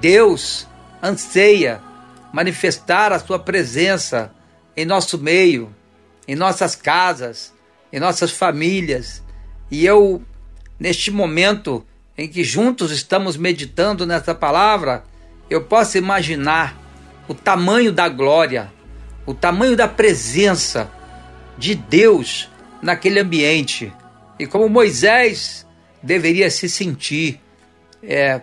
Deus 0.00 0.66
anseia 1.02 1.80
manifestar 2.32 3.12
a 3.12 3.18
sua 3.18 3.38
presença 3.38 4.32
em 4.76 4.84
nosso 4.84 5.18
meio, 5.18 5.74
em 6.26 6.34
nossas 6.34 6.74
casas, 6.74 7.52
em 7.92 7.98
nossas 7.98 8.30
famílias. 8.30 9.22
E 9.70 9.84
eu, 9.84 10.22
neste 10.78 11.10
momento 11.10 11.84
em 12.16 12.28
que 12.28 12.44
juntos 12.44 12.90
estamos 12.90 13.36
meditando 13.36 14.06
nessa 14.06 14.34
palavra, 14.34 15.04
eu 15.48 15.62
posso 15.62 15.96
imaginar 15.96 16.76
o 17.28 17.34
tamanho 17.34 17.92
da 17.92 18.08
glória, 18.08 18.72
o 19.24 19.32
tamanho 19.32 19.76
da 19.76 19.88
presença 19.88 20.90
de 21.56 21.74
Deus 21.74 22.48
naquele 22.82 23.20
ambiente. 23.20 23.92
E 24.38 24.46
como 24.46 24.68
Moisés 24.68 25.66
deveria 26.02 26.50
se 26.50 26.68
sentir 26.68 27.40
é, 28.02 28.40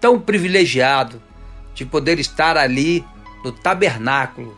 tão 0.00 0.20
privilegiado 0.20 1.22
de 1.74 1.84
poder 1.84 2.18
estar 2.18 2.56
ali 2.56 3.04
no 3.44 3.50
tabernáculo, 3.50 4.56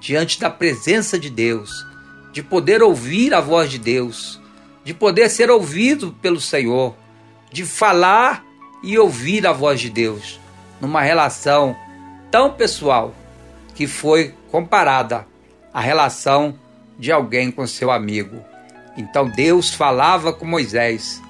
diante 0.00 0.38
da 0.38 0.50
presença 0.50 1.18
de 1.18 1.30
Deus, 1.30 1.86
de 2.32 2.42
poder 2.42 2.82
ouvir 2.82 3.32
a 3.32 3.40
voz 3.40 3.70
de 3.70 3.78
Deus, 3.78 4.40
de 4.84 4.92
poder 4.92 5.30
ser 5.30 5.50
ouvido 5.50 6.12
pelo 6.20 6.40
Senhor, 6.40 6.94
de 7.50 7.64
falar 7.64 8.44
e 8.82 8.98
ouvir 8.98 9.46
a 9.46 9.52
voz 9.52 9.80
de 9.80 9.88
Deus 9.88 10.38
numa 10.80 11.02
relação 11.02 11.76
tão 12.30 12.52
pessoal 12.52 13.14
que 13.74 13.86
foi 13.86 14.34
comparada 14.50 15.26
à 15.72 15.80
relação 15.80 16.58
de 16.98 17.12
alguém 17.12 17.50
com 17.50 17.66
seu 17.66 17.90
amigo. 17.90 18.42
Então 18.96 19.28
Deus 19.28 19.74
falava 19.74 20.32
com 20.32 20.46
Moisés 20.46 21.20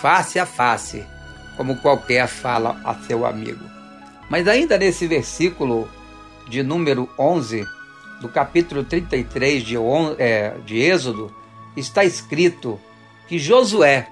face 0.00 0.38
a 0.38 0.46
face, 0.46 1.04
como 1.56 1.76
qualquer 1.76 2.28
fala 2.28 2.80
a 2.84 2.94
seu 2.94 3.26
amigo. 3.26 3.64
Mas 4.30 4.46
ainda 4.46 4.78
nesse 4.78 5.06
versículo 5.06 5.88
de 6.48 6.62
número 6.62 7.08
11, 7.18 7.66
do 8.20 8.28
capítulo 8.28 8.84
33 8.84 9.62
de, 9.62 9.76
é, 10.18 10.54
de 10.64 10.78
Êxodo, 10.78 11.34
está 11.76 12.04
escrito 12.04 12.80
que 13.26 13.38
Josué, 13.38 14.08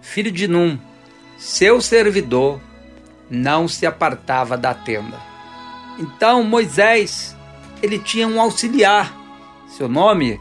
filho 0.00 0.30
de 0.30 0.46
Num, 0.46 0.78
seu 1.38 1.80
servidor, 1.80 2.60
não 3.30 3.66
se 3.68 3.86
apartava 3.86 4.56
da 4.56 4.74
tenda. 4.74 5.18
Então 5.98 6.42
Moisés, 6.42 7.36
ele 7.82 7.98
tinha 7.98 8.28
um 8.28 8.40
auxiliar. 8.40 9.14
Seu 9.68 9.88
nome 9.88 10.40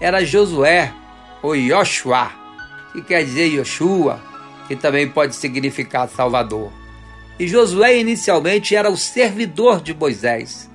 era 0.00 0.24
Josué 0.24 0.92
ou 1.42 1.54
Yoshua, 1.54 2.30
que 2.92 3.02
quer 3.02 3.24
dizer 3.24 3.46
Yoshua, 3.46 4.20
que 4.68 4.76
também 4.76 5.08
pode 5.08 5.34
significar 5.34 6.08
Salvador. 6.08 6.72
E 7.38 7.48
Josué 7.48 7.98
inicialmente 7.98 8.76
era 8.76 8.90
o 8.90 8.96
servidor 8.96 9.80
de 9.80 9.94
Moisés. 9.94 10.70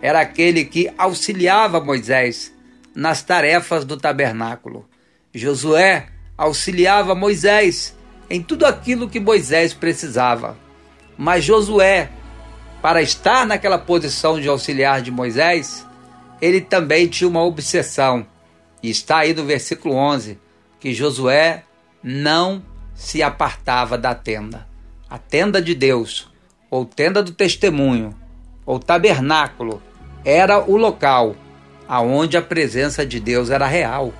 Era 0.00 0.20
aquele 0.20 0.64
que 0.64 0.92
auxiliava 0.96 1.80
Moisés 1.80 2.52
nas 2.94 3.22
tarefas 3.22 3.84
do 3.84 3.96
tabernáculo. 3.96 4.86
Josué 5.34 6.08
auxiliava 6.36 7.14
Moisés 7.14 7.96
em 8.28 8.42
tudo 8.42 8.66
aquilo 8.66 9.08
que 9.08 9.20
Moisés 9.20 9.72
precisava. 9.72 10.56
Mas 11.22 11.44
Josué, 11.44 12.10
para 12.82 13.00
estar 13.00 13.46
naquela 13.46 13.78
posição 13.78 14.40
de 14.40 14.48
auxiliar 14.48 15.00
de 15.00 15.12
Moisés, 15.12 15.86
ele 16.40 16.60
também 16.60 17.06
tinha 17.06 17.28
uma 17.28 17.44
obsessão. 17.44 18.26
E 18.82 18.90
está 18.90 19.18
aí 19.18 19.32
no 19.32 19.44
versículo 19.44 19.94
11 19.94 20.36
que 20.80 20.92
Josué 20.92 21.62
não 22.02 22.60
se 22.92 23.22
apartava 23.22 23.96
da 23.96 24.16
tenda. 24.16 24.66
A 25.08 25.16
tenda 25.16 25.62
de 25.62 25.76
Deus, 25.76 26.28
ou 26.68 26.84
tenda 26.84 27.22
do 27.22 27.30
testemunho, 27.30 28.12
ou 28.66 28.80
tabernáculo, 28.80 29.80
era 30.24 30.58
o 30.58 30.76
local 30.76 31.36
aonde 31.86 32.36
a 32.36 32.42
presença 32.42 33.06
de 33.06 33.20
Deus 33.20 33.48
era 33.48 33.68
real, 33.68 34.12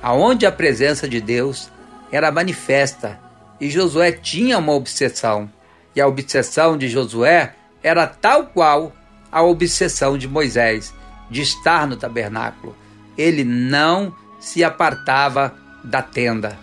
aonde 0.00 0.46
a 0.46 0.52
presença 0.52 1.08
de 1.08 1.20
Deus 1.20 1.68
era 2.12 2.30
manifesta. 2.30 3.18
E 3.60 3.68
Josué 3.68 4.12
tinha 4.12 4.56
uma 4.56 4.72
obsessão. 4.72 5.50
E 5.94 6.00
a 6.00 6.06
obsessão 6.06 6.76
de 6.76 6.88
Josué 6.88 7.54
era 7.82 8.06
tal 8.06 8.46
qual 8.46 8.92
a 9.30 9.42
obsessão 9.42 10.16
de 10.16 10.28
Moisés, 10.28 10.94
de 11.30 11.42
estar 11.42 11.86
no 11.86 11.96
tabernáculo. 11.96 12.76
Ele 13.16 13.44
não 13.44 14.14
se 14.38 14.62
apartava 14.62 15.54
da 15.82 16.02
tenda. 16.02 16.58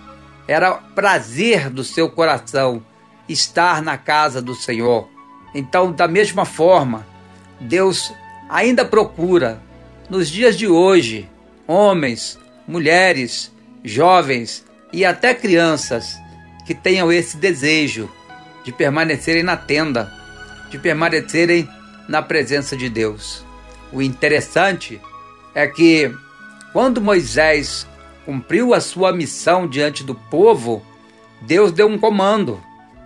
Era 0.48 0.74
prazer 0.74 1.70
do 1.70 1.84
seu 1.84 2.10
coração 2.10 2.84
estar 3.28 3.82
na 3.82 3.98
casa 3.98 4.42
do 4.42 4.56
Senhor. 4.56 5.08
Então, 5.54 5.92
da 5.92 6.08
mesma 6.08 6.46
forma, 6.46 7.06
Deus 7.60 8.14
ainda 8.50 8.84
procura, 8.84 9.62
nos 10.10 10.30
dias 10.30 10.58
de 10.58 10.68
hoje, 10.68 11.30
homens, 11.68 12.38
mulheres, 12.68 13.52
jovens 13.84 14.66
e 14.92 15.06
até 15.06 15.34
crianças 15.34 16.18
que 16.66 16.76
tenham 16.76 17.12
esse 17.12 17.38
desejo 17.38 18.10
de 18.64 18.72
permanecerem 18.72 19.44
na 19.44 19.58
tenda, 19.58 20.12
de 20.70 20.78
permanecerem 20.78 21.70
na 22.08 22.22
presença 22.22 22.76
de 22.76 22.90
Deus. 22.90 23.46
O 23.92 24.02
interessante 24.02 25.02
é 25.54 25.68
que 25.68 26.14
quando 26.72 27.02
Moisés 27.02 27.88
cumpriu 28.26 28.74
a 28.74 28.80
sua 28.80 29.12
missão 29.12 29.68
diante 29.68 30.04
do 30.04 30.16
povo, 30.16 30.82
Deus 31.42 31.72
deu 31.72 31.88
um 31.88 31.98
comando. 31.98 32.62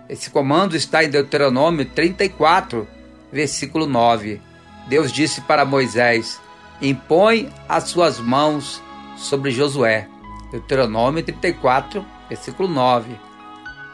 Esse 0.08 0.30
comando 0.30 0.76
está 0.76 1.02
em 1.02 1.10
Deuteronômio 1.10 1.84
34, 1.84 2.86
versículo 3.32 3.86
9. 3.86 4.40
Deus 4.88 5.10
disse 5.10 5.40
para 5.40 5.64
Moisés: 5.64 6.40
Impõe 6.80 7.52
as 7.68 7.84
suas 7.84 8.20
mãos 8.20 8.80
sobre 9.16 9.50
Josué. 9.50 10.06
Deuteronômio 10.52 11.24
34, 11.24 12.04
versículo 12.28 12.68
9. 12.68 13.25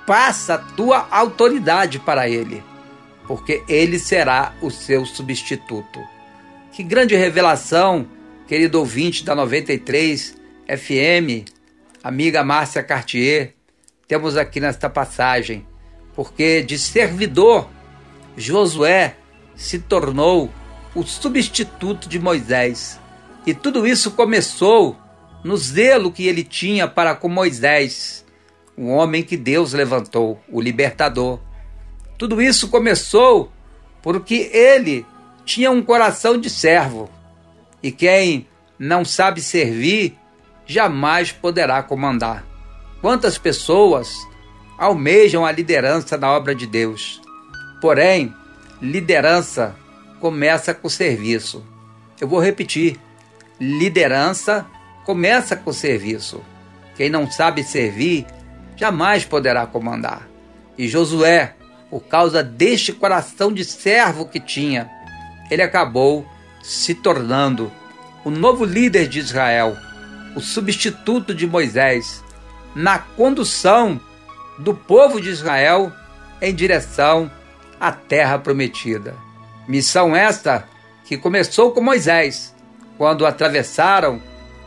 Passa 0.07 0.55
a 0.55 0.59
tua 0.59 1.07
autoridade 1.11 1.99
para 1.99 2.29
ele, 2.29 2.63
porque 3.27 3.63
ele 3.69 3.99
será 3.99 4.55
o 4.61 4.71
seu 4.71 5.07
substituto. 5.07 6.01
Que 6.73 6.83
grande 6.83 7.15
revelação, 7.15 8.07
querido 8.47 8.79
ouvinte 8.79 9.25
da 9.25 9.35
93 9.35 10.37
FM, 10.67 11.49
amiga 12.03 12.43
Márcia 12.43 12.83
Cartier, 12.83 13.55
temos 14.09 14.37
aqui 14.37 14.59
nesta 14.61 14.91
passagem, 14.91 15.67
porque 16.15 16.63
de 16.63 16.79
servidor, 16.79 17.69
Josué 18.37 19.17
se 19.55 19.79
tornou 19.79 20.51
o 20.95 21.03
substituto 21.03 22.09
de 22.09 22.19
Moisés. 22.19 23.01
E 23.47 23.55
tudo 23.55 23.87
isso 23.87 24.11
começou 24.13 24.97
no 25.43 25.57
zelo 25.57 26.13
que 26.13 26.27
ele 26.27 26.45
tinha 26.45 26.87
para 26.87 27.15
com 27.15 27.29
Moisés, 27.29 28.22
o 28.77 28.89
homem 28.89 29.23
que 29.23 29.37
Deus 29.37 29.73
levantou, 29.73 30.41
o 30.49 30.61
libertador. 30.61 31.39
Tudo 32.19 32.41
isso 32.41 32.69
começou 32.69 33.53
porque 34.03 34.51
ele 34.53 35.07
tinha 35.45 35.71
um 35.71 35.83
coração 35.83 36.39
de 36.39 36.49
servo. 36.49 37.11
E 37.83 37.91
quem 37.91 38.47
não 38.79 39.05
sabe 39.05 39.41
servir 39.41 40.17
jamais 40.67 41.33
poderá 41.33 41.83
comandar. 41.83 42.45
Quantas 43.01 43.37
pessoas 43.37 44.17
almejam 44.79 45.45
a 45.45 45.53
liderança 45.53 46.17
na 46.17 46.31
obra 46.31 46.55
de 46.55 46.67
Deus? 46.67 47.21
Porém, 47.81 48.33
liderança 48.81 49.77
começa 50.21 50.73
com 50.73 50.89
serviço. 50.89 51.65
Eu 52.21 52.29
vou 52.29 52.41
repetir: 52.41 52.99
liderança 53.61 54.67
começa 55.05 55.57
com 55.57 55.73
serviço. 55.73 56.41
Quem 56.95 57.11
não 57.11 57.31
sabe 57.31 57.65
servir 57.65 58.27
jamais 58.77 59.25
poderá 59.25 59.67
comandar. 59.67 60.29
E 60.77 60.89
Josué, 60.89 61.55
por 61.91 62.01
causa 62.01 62.43
deste 62.43 62.93
coração 62.93 63.53
de 63.53 63.65
servo 63.65 64.27
que 64.27 64.41
tinha, 64.41 64.91
ele 65.51 65.63
acabou 65.63 66.27
se 66.63 66.95
tornando 66.95 67.71
o 68.25 68.31
novo 68.31 68.65
líder 68.65 69.09
de 69.09 69.19
Israel, 69.19 69.77
o 70.35 70.41
substituto 70.41 71.35
de 71.35 71.47
Moisés, 71.47 72.23
na 72.75 72.99
condução 72.99 74.01
do 74.59 74.75
povo 74.75 75.21
de 75.21 75.29
Israel 75.29 75.93
em 76.41 76.55
direção 76.55 77.31
à 77.79 77.93
terra 77.93 78.39
prometida. 78.39 79.15
Missão 79.69 80.17
esta 80.17 80.67
que 81.05 81.17
começou 81.17 81.73
com 81.73 81.81
Moisés, 81.81 82.55
quando 82.97 83.27
atravessaram 83.27 84.21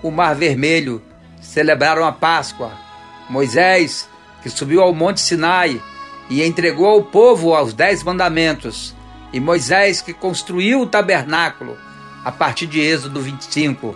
o 0.03 0.11
Mar 0.11 0.35
Vermelho, 0.35 1.01
celebraram 1.41 2.05
a 2.05 2.11
Páscoa. 2.11 2.84
Moisés, 3.29 4.07
que 4.41 4.49
subiu 4.49 4.81
ao 4.81 4.93
Monte 4.93 5.21
Sinai 5.21 5.81
e 6.29 6.43
entregou 6.43 6.87
ao 6.87 7.03
povo 7.03 7.59
os 7.59 7.73
dez 7.73 8.03
mandamentos, 8.03 8.95
e 9.33 9.39
Moisés, 9.39 10.01
que 10.01 10.13
construiu 10.13 10.81
o 10.81 10.87
tabernáculo 10.87 11.77
a 12.23 12.31
partir 12.31 12.67
de 12.67 12.79
Êxodo 12.79 13.21
25, 13.21 13.95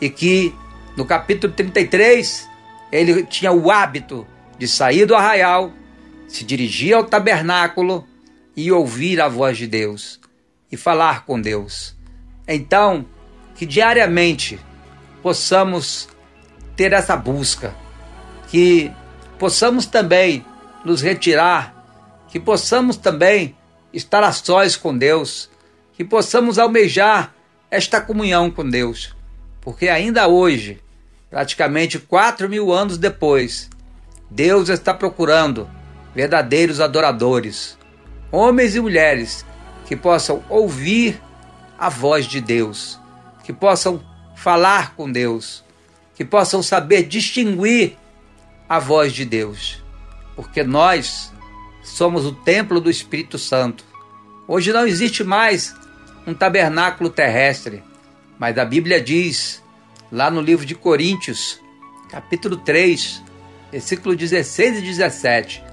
e 0.00 0.08
que 0.08 0.54
no 0.96 1.04
capítulo 1.04 1.52
33 1.52 2.48
ele 2.90 3.24
tinha 3.24 3.52
o 3.52 3.70
hábito 3.70 4.26
de 4.58 4.66
sair 4.66 5.06
do 5.06 5.14
arraial, 5.14 5.72
se 6.26 6.44
dirigir 6.44 6.94
ao 6.94 7.04
tabernáculo 7.04 8.06
e 8.56 8.70
ouvir 8.70 9.20
a 9.20 9.28
voz 9.28 9.56
de 9.56 9.66
Deus 9.66 10.20
e 10.70 10.76
falar 10.76 11.24
com 11.24 11.40
Deus. 11.40 11.96
Então, 12.46 13.06
que 13.54 13.66
diariamente 13.66 14.58
possamos 15.22 16.08
ter 16.76 16.92
essa 16.92 17.16
busca, 17.16 17.74
que 18.50 18.90
possamos 19.38 19.86
também 19.86 20.44
nos 20.84 21.00
retirar, 21.00 21.74
que 22.28 22.40
possamos 22.40 22.96
também 22.96 23.56
estar 23.92 24.22
a 24.22 24.32
sós 24.32 24.76
com 24.76 24.96
Deus, 24.96 25.48
que 25.94 26.04
possamos 26.04 26.58
almejar 26.58 27.32
esta 27.70 28.00
comunhão 28.00 28.50
com 28.50 28.68
Deus, 28.68 29.14
porque 29.60 29.88
ainda 29.88 30.26
hoje, 30.26 30.80
praticamente 31.28 31.98
quatro 31.98 32.48
mil 32.48 32.72
anos 32.72 32.98
depois, 32.98 33.70
Deus 34.28 34.68
está 34.68 34.92
procurando 34.92 35.70
verdadeiros 36.14 36.80
adoradores, 36.80 37.78
homens 38.32 38.74
e 38.74 38.80
mulheres 38.80 39.46
que 39.86 39.94
possam 39.94 40.42
ouvir 40.48 41.20
a 41.78 41.88
voz 41.88 42.26
de 42.26 42.40
Deus, 42.40 42.98
que 43.44 43.52
possam 43.52 44.02
falar 44.34 44.94
com 44.96 45.10
Deus, 45.10 45.64
que 46.14 46.24
possam 46.24 46.62
saber 46.62 47.04
distinguir 47.04 47.96
a 48.70 48.78
voz 48.78 49.12
de 49.12 49.24
Deus, 49.24 49.82
porque 50.36 50.62
nós 50.62 51.32
somos 51.82 52.24
o 52.24 52.30
templo 52.30 52.80
do 52.80 52.88
Espírito 52.88 53.36
Santo. 53.36 53.84
Hoje 54.46 54.72
não 54.72 54.86
existe 54.86 55.24
mais 55.24 55.74
um 56.24 56.32
tabernáculo 56.32 57.10
terrestre, 57.10 57.82
mas 58.38 58.56
a 58.56 58.64
Bíblia 58.64 59.02
diz, 59.02 59.60
lá 60.12 60.30
no 60.30 60.40
livro 60.40 60.64
de 60.64 60.76
Coríntios, 60.76 61.60
capítulo 62.12 62.58
3, 62.58 63.20
versículo 63.72 64.14
16 64.14 64.78
e 64.78 64.82
17: 64.82 65.64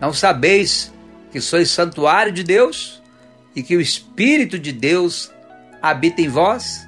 Não 0.00 0.12
sabeis 0.12 0.94
que 1.32 1.40
sois 1.40 1.68
santuário 1.68 2.30
de 2.30 2.44
Deus 2.44 3.02
e 3.56 3.62
que 3.62 3.76
o 3.76 3.80
Espírito 3.80 4.56
de 4.56 4.70
Deus 4.70 5.32
habita 5.82 6.22
em 6.22 6.28
vós? 6.28 6.86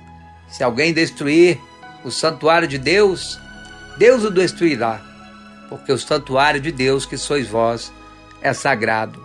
Se 0.49 0.63
alguém 0.63 0.93
destruir 0.93 1.59
o 2.05 2.13
santuário 2.13 2.69
de 2.69 2.79
Deus, 2.79 3.41
Deus 3.99 4.23
o 4.23 4.31
destruirá, 4.31 5.08
porque 5.69 5.93
o 5.93 5.99
santuário 5.99 6.61
de 6.61 6.73
Deus 6.73 7.05
que 7.05 7.17
sois 7.17 7.49
vós 7.49 7.93
é 8.41 8.53
sagrado. 8.53 9.23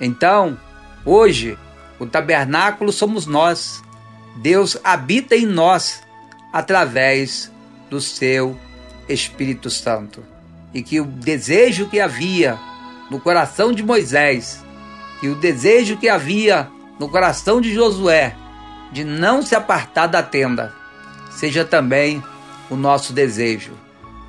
Então, 0.00 0.58
hoje, 1.04 1.58
o 1.98 2.06
tabernáculo 2.06 2.92
somos 2.92 3.26
nós. 3.26 3.82
Deus 4.36 4.76
habita 4.82 5.36
em 5.36 5.46
nós 5.46 6.02
através 6.52 7.50
do 7.88 8.00
seu 8.00 8.58
Espírito 9.08 9.70
Santo. 9.70 10.24
E 10.72 10.82
que 10.82 11.00
o 11.00 11.04
desejo 11.04 11.88
que 11.88 12.00
havia 12.00 12.58
no 13.10 13.20
coração 13.20 13.72
de 13.72 13.82
Moisés, 13.82 14.64
que 15.20 15.28
o 15.28 15.36
desejo 15.36 15.96
que 15.96 16.08
havia 16.08 16.68
no 16.98 17.08
coração 17.08 17.60
de 17.60 17.72
Josué 17.72 18.36
de 18.90 19.04
não 19.04 19.42
se 19.42 19.54
apartar 19.54 20.06
da 20.06 20.22
tenda, 20.22 20.72
seja 21.30 21.64
também 21.64 22.22
o 22.70 22.76
nosso 22.76 23.12
desejo 23.12 23.72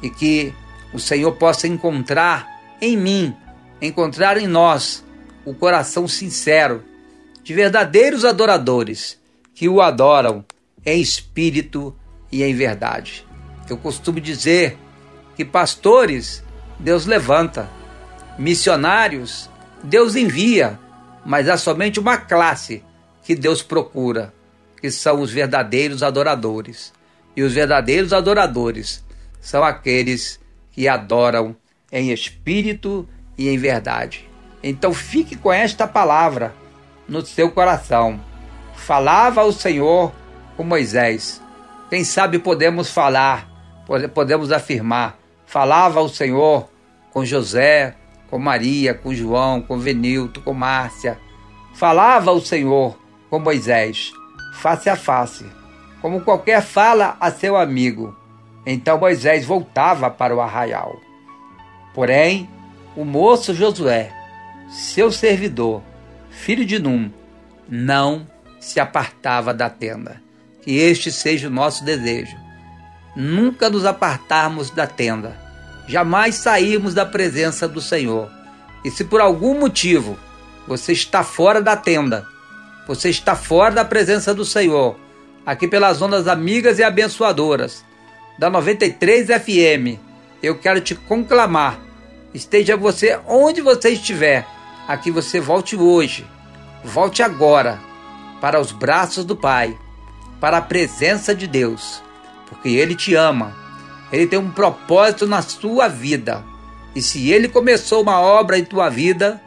e 0.02 0.10
que 0.10 0.54
o 0.96 1.00
Senhor 1.00 1.34
possa 1.34 1.68
encontrar 1.68 2.78
em 2.82 2.96
mim, 2.96 3.36
encontrar 3.82 4.38
em 4.38 4.48
nós 4.48 5.04
o 5.44 5.54
coração 5.54 6.08
sincero 6.08 6.84
de 7.44 7.54
verdadeiros 7.54 8.24
adoradores 8.24 9.20
que 9.54 9.68
o 9.68 9.82
adoram 9.82 10.46
em 10.86 11.02
espírito 11.02 11.94
e 12.32 12.44
em 12.44 12.56
verdade. 12.56 13.28
Eu 13.70 13.78
costumo 13.78 14.22
dizer 14.22 14.78
que 15.36 15.44
pastores 15.44 16.42
Deus 16.80 17.06
levanta, 17.06 17.70
missionários 18.40 19.50
Deus 19.84 20.16
envia, 20.16 20.80
mas 21.26 21.50
há 21.50 21.58
somente 21.58 22.00
uma 22.00 22.18
classe 22.18 22.84
que 23.22 23.36
Deus 23.36 23.62
procura, 23.62 24.34
que 24.80 24.90
são 24.90 25.20
os 25.20 25.30
verdadeiros 25.30 26.02
adoradores. 26.02 26.94
E 27.36 27.44
os 27.44 27.54
verdadeiros 27.54 28.14
adoradores 28.14 29.04
são 29.42 29.62
aqueles 29.62 30.40
que 30.76 30.90
adoram 30.90 31.56
em 31.90 32.12
espírito 32.12 33.08
e 33.38 33.48
em 33.48 33.58
verdade. 33.58 34.30
Então 34.62 34.94
fique 34.94 35.38
com 35.38 35.52
esta 35.52 35.88
palavra 35.88 36.54
no 37.08 37.26
seu 37.26 37.50
coração. 37.50 38.20
Falava 38.76 39.42
o 39.44 39.54
Senhor 39.54 40.12
com 40.58 40.66
Moisés. 40.66 41.42
Quem 41.90 42.04
sabe 42.04 42.40
podemos 42.40 42.92
falar, 42.92 43.50
podemos 44.14 44.52
afirmar. 44.52 45.18
Falava 45.46 46.02
o 46.02 46.10
Senhor 46.10 46.68
com 47.14 47.24
José, 47.24 47.96
com 48.30 48.38
Maria, 48.38 48.94
com 48.94 49.14
João, 49.14 49.62
com 49.62 49.80
Venilto, 49.80 50.42
com 50.42 50.54
Márcia. 50.54 51.18
Falava 51.74 52.34
o 52.34 52.42
Senhor 52.42 53.00
com 53.30 53.40
Moisés, 53.40 54.12
face 54.56 54.90
a 54.90 54.96
face, 54.98 55.46
como 56.02 56.22
qualquer 56.22 56.62
fala 56.62 57.16
a 57.20 57.32
seu 57.32 57.56
amigo. 57.56 58.25
Então 58.66 59.00
Moisés 59.00 59.46
voltava 59.46 60.10
para 60.10 60.36
o 60.36 60.42
arraial. 60.42 61.00
Porém, 61.94 62.50
o 62.96 63.06
moço 63.06 63.54
Josué, 63.54 64.12
seu 64.70 65.12
servidor, 65.12 65.84
filho 66.30 66.66
de 66.66 66.80
Num, 66.80 67.12
não 67.70 68.28
se 68.60 68.80
apartava 68.80 69.54
da 69.54 69.70
tenda. 69.70 70.22
Que 70.62 70.78
este 70.78 71.12
seja 71.12 71.48
o 71.48 71.52
nosso 71.52 71.84
desejo. 71.86 72.36
Nunca 73.16 73.70
nos 73.70 73.86
apartarmos 73.86 74.72
da 74.72 74.88
tenda, 74.88 75.38
jamais 75.88 76.36
sairmos 76.36 76.94
da 76.94 77.06
presença 77.06 77.68
do 77.68 77.80
Senhor. 77.80 78.30
E 78.84 78.90
se 78.90 79.04
por 79.04 79.22
algum 79.22 79.60
motivo 79.60 80.18
você 80.68 80.92
está 80.92 81.24
fora 81.24 81.62
da 81.62 81.78
tenda, 81.78 82.26
você 82.88 83.10
está 83.10 83.36
fora 83.36 83.76
da 83.76 83.86
presença 83.86 84.34
do 84.34 84.44
Senhor, 84.44 85.00
aqui 85.46 85.68
pelas 85.68 86.02
ondas 86.02 86.28
amigas 86.28 86.80
e 86.80 86.84
abençoadoras 86.84 87.86
da 88.38 88.50
93 88.50 89.28
FM, 89.28 90.00
eu 90.44 90.58
quero 90.58 90.82
te 90.82 90.94
conclamar. 90.94 91.80
Esteja 92.34 92.76
você 92.76 93.18
onde 93.28 93.62
você 93.62 93.92
estiver, 93.92 94.46
aqui 94.88 95.10
você 95.10 95.40
volte 95.40 95.76
hoje, 95.76 96.28
volte 96.84 97.24
agora 97.24 97.80
para 98.42 98.60
os 98.60 98.74
braços 98.74 99.24
do 99.24 99.38
Pai, 99.38 99.78
para 100.40 100.58
a 100.58 100.62
presença 100.62 101.34
de 101.34 101.48
Deus, 101.48 102.04
porque 102.48 102.70
Ele 102.70 102.94
te 102.94 103.16
ama, 103.16 103.56
Ele 104.12 104.28
tem 104.28 104.38
um 104.38 104.52
propósito 104.52 105.26
na 105.26 105.42
sua 105.42 105.88
vida. 105.88 106.44
E 106.94 107.02
se 107.02 107.32
Ele 107.32 107.48
começou 107.48 108.02
uma 108.02 108.20
obra 108.20 108.58
em 108.58 108.66
tua 108.66 108.90
vida, 108.90 109.42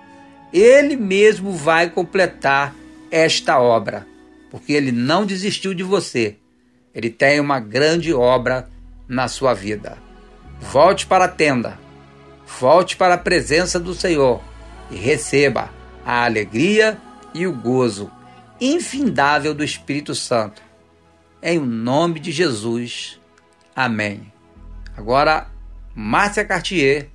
Ele 0.50 0.96
mesmo 0.96 1.52
vai 1.52 1.90
completar 1.90 2.74
esta 3.10 3.60
obra, 3.60 4.06
porque 4.50 4.72
Ele 4.72 4.92
não 4.92 5.26
desistiu 5.26 5.74
de 5.74 5.82
você. 5.82 6.36
Ele 6.94 7.10
tem 7.10 7.38
uma 7.38 7.60
grande 7.60 8.14
obra 8.14 8.68
na 9.08 9.26
sua 9.26 9.54
vida. 9.54 9.96
Volte 10.60 11.06
para 11.06 11.24
a 11.24 11.28
tenda, 11.28 11.78
volte 12.60 12.96
para 12.96 13.14
a 13.14 13.18
presença 13.18 13.80
do 13.80 13.94
Senhor 13.94 14.40
e 14.90 14.96
receba 14.96 15.70
a 16.04 16.24
alegria 16.24 16.98
e 17.34 17.46
o 17.46 17.52
gozo 17.52 18.10
infindável 18.60 19.54
do 19.54 19.64
Espírito 19.64 20.14
Santo. 20.14 20.62
Em 21.42 21.58
nome 21.58 22.18
de 22.18 22.32
Jesus. 22.32 23.20
Amém. 23.74 24.32
Agora, 24.96 25.46
Márcia 25.94 26.44
Cartier, 26.44 27.08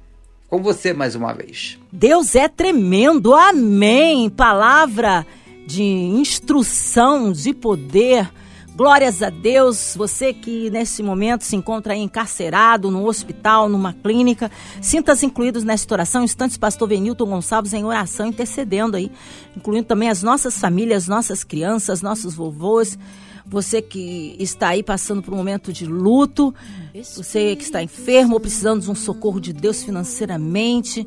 com 0.47 0.61
você 0.61 0.93
mais 0.93 1.15
uma 1.15 1.33
vez. 1.33 1.77
Deus 1.91 2.35
é 2.35 2.47
tremendo. 2.47 3.33
Amém. 3.33 4.29
Palavra 4.29 5.25
de 5.67 5.83
instrução, 5.83 7.31
de 7.31 7.53
poder 7.53 8.29
Glórias 8.75 9.21
a 9.21 9.29
Deus, 9.29 9.93
você 9.95 10.33
que 10.33 10.67
nesse 10.71 11.03
momento 11.03 11.43
se 11.43 11.55
encontra 11.55 11.95
encarcerado, 11.95 12.89
no 12.89 13.07
hospital, 13.07 13.69
numa 13.69 13.93
clínica, 13.93 14.49
sinta-se 14.81 15.27
incluídos 15.27 15.63
nesta 15.63 15.93
oração. 15.93 16.23
Instantes, 16.23 16.57
Pastor 16.57 16.89
Venilton 16.89 17.27
Gonçalves 17.27 17.71
em 17.73 17.85
oração, 17.85 18.25
intercedendo 18.25 18.97
aí, 18.97 19.11
incluindo 19.55 19.85
também 19.85 20.09
as 20.09 20.23
nossas 20.23 20.57
famílias, 20.57 21.07
nossas 21.07 21.43
crianças, 21.43 22.01
nossos 22.01 22.33
vovôs. 22.33 22.97
Você 23.45 23.79
que 23.79 24.35
está 24.39 24.69
aí 24.69 24.81
passando 24.81 25.21
por 25.21 25.35
um 25.35 25.37
momento 25.37 25.71
de 25.71 25.85
luto, 25.85 26.51
você 27.15 27.55
que 27.55 27.63
está 27.63 27.83
enfermo 27.83 28.33
ou 28.33 28.39
precisando 28.39 28.81
de 28.81 28.89
um 28.89 28.95
socorro 28.95 29.39
de 29.39 29.53
Deus 29.53 29.83
financeiramente 29.83 31.05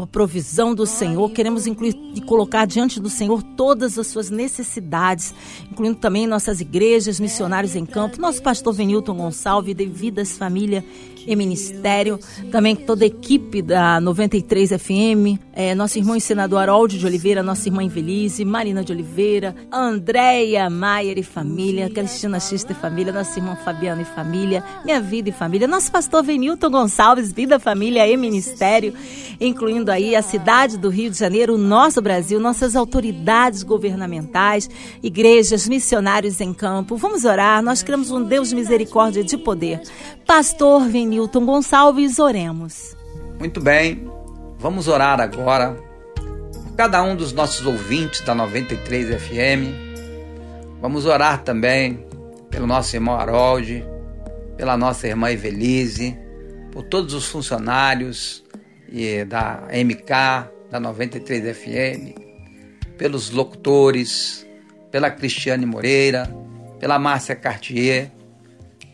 a 0.00 0.06
provisão 0.06 0.74
do 0.74 0.86
Senhor. 0.86 1.30
Queremos 1.32 1.66
incluir 1.66 1.94
e 2.14 2.20
colocar 2.20 2.64
diante 2.64 3.00
do 3.00 3.10
Senhor 3.10 3.42
todas 3.42 3.98
as 3.98 4.06
suas 4.06 4.30
necessidades, 4.30 5.34
incluindo 5.70 5.98
também 5.98 6.26
nossas 6.26 6.60
igrejas, 6.60 7.20
missionários 7.20 7.76
em 7.76 7.84
campo, 7.84 8.20
nosso 8.20 8.42
pastor 8.42 8.72
Venilton 8.72 9.14
Gonçalves, 9.16 9.74
de 9.74 9.86
Vidas 9.86 10.38
Família 10.38 10.84
e 11.26 11.36
Ministério, 11.36 12.18
também 12.50 12.74
toda 12.74 13.04
a 13.04 13.06
equipe 13.06 13.62
da 13.62 14.00
93 14.00 14.70
FM, 14.70 15.38
é, 15.52 15.74
nosso 15.74 15.98
irmão 15.98 16.18
senador 16.18 16.60
Haroldo 16.60 16.96
de 16.96 17.06
Oliveira, 17.06 17.42
nossa 17.42 17.68
irmã 17.68 17.82
Invelise, 17.82 18.44
Marina 18.44 18.82
de 18.82 18.92
Oliveira, 18.92 19.54
Andréia 19.70 20.68
Maier 20.68 21.18
e 21.18 21.22
família, 21.22 21.90
Cristina 21.90 22.40
Xista 22.40 22.72
e 22.72 22.74
família, 22.74 23.12
nossa 23.12 23.38
irmã 23.38 23.56
Fabiana 23.56 24.02
e 24.02 24.04
família, 24.04 24.64
Minha 24.84 25.00
Vida 25.00 25.28
e 25.28 25.32
família, 25.32 25.68
nosso 25.68 25.90
pastor 25.92 26.22
Venilton 26.22 26.70
Gonçalves, 26.70 27.32
Vida, 27.32 27.58
Família 27.58 28.06
e 28.06 28.16
Ministério, 28.16 28.94
incluindo 29.40 29.90
aí 29.90 30.16
a 30.16 30.22
cidade 30.22 30.78
do 30.78 30.88
Rio 30.88 31.10
de 31.10 31.18
Janeiro, 31.18 31.54
o 31.54 31.58
nosso 31.58 32.00
Brasil, 32.00 32.40
nossas 32.40 32.74
autoridades 32.74 33.62
governamentais, 33.62 34.68
igrejas, 35.02 35.68
missionários 35.68 36.40
em 36.40 36.52
campo. 36.52 36.96
Vamos 36.96 37.24
orar, 37.24 37.62
nós 37.62 37.82
cremos 37.82 38.10
um 38.10 38.22
Deus 38.22 38.48
de 38.48 38.54
misericórdia 38.54 39.20
e 39.20 39.24
de 39.24 39.36
poder. 39.36 39.82
Pastor 40.26 40.88
Venilton 40.88 41.11
Gonçalves, 41.18 42.18
oremos. 42.18 42.96
Muito 43.38 43.60
bem, 43.60 44.10
vamos 44.58 44.88
orar 44.88 45.20
agora 45.20 45.76
por 46.52 46.76
cada 46.76 47.02
um 47.02 47.16
dos 47.16 47.32
nossos 47.32 47.66
ouvintes 47.66 48.20
da 48.22 48.34
93 48.34 49.20
FM. 49.20 49.74
Vamos 50.80 51.06
orar 51.06 51.42
também 51.42 52.06
pelo 52.50 52.66
nosso 52.66 52.94
irmão 52.96 53.18
Harold, 53.18 53.84
pela 54.56 54.76
nossa 54.76 55.06
irmã 55.06 55.30
Evelise, 55.30 56.16
por 56.70 56.84
todos 56.84 57.14
os 57.14 57.26
funcionários 57.26 58.44
da 59.28 59.62
MK, 59.72 60.50
da 60.70 60.78
93 60.80 61.56
FM, 61.56 62.18
pelos 62.98 63.30
locutores, 63.30 64.46
pela 64.90 65.10
Cristiane 65.10 65.64
Moreira, 65.66 66.30
pela 66.78 66.98
Márcia 66.98 67.34
Cartier. 67.34 68.12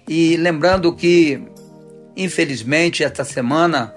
E 0.09 0.37
lembrando 0.37 0.95
que, 0.95 1.43
infelizmente, 2.19 3.05
esta 3.05 3.25
semana 3.25 3.95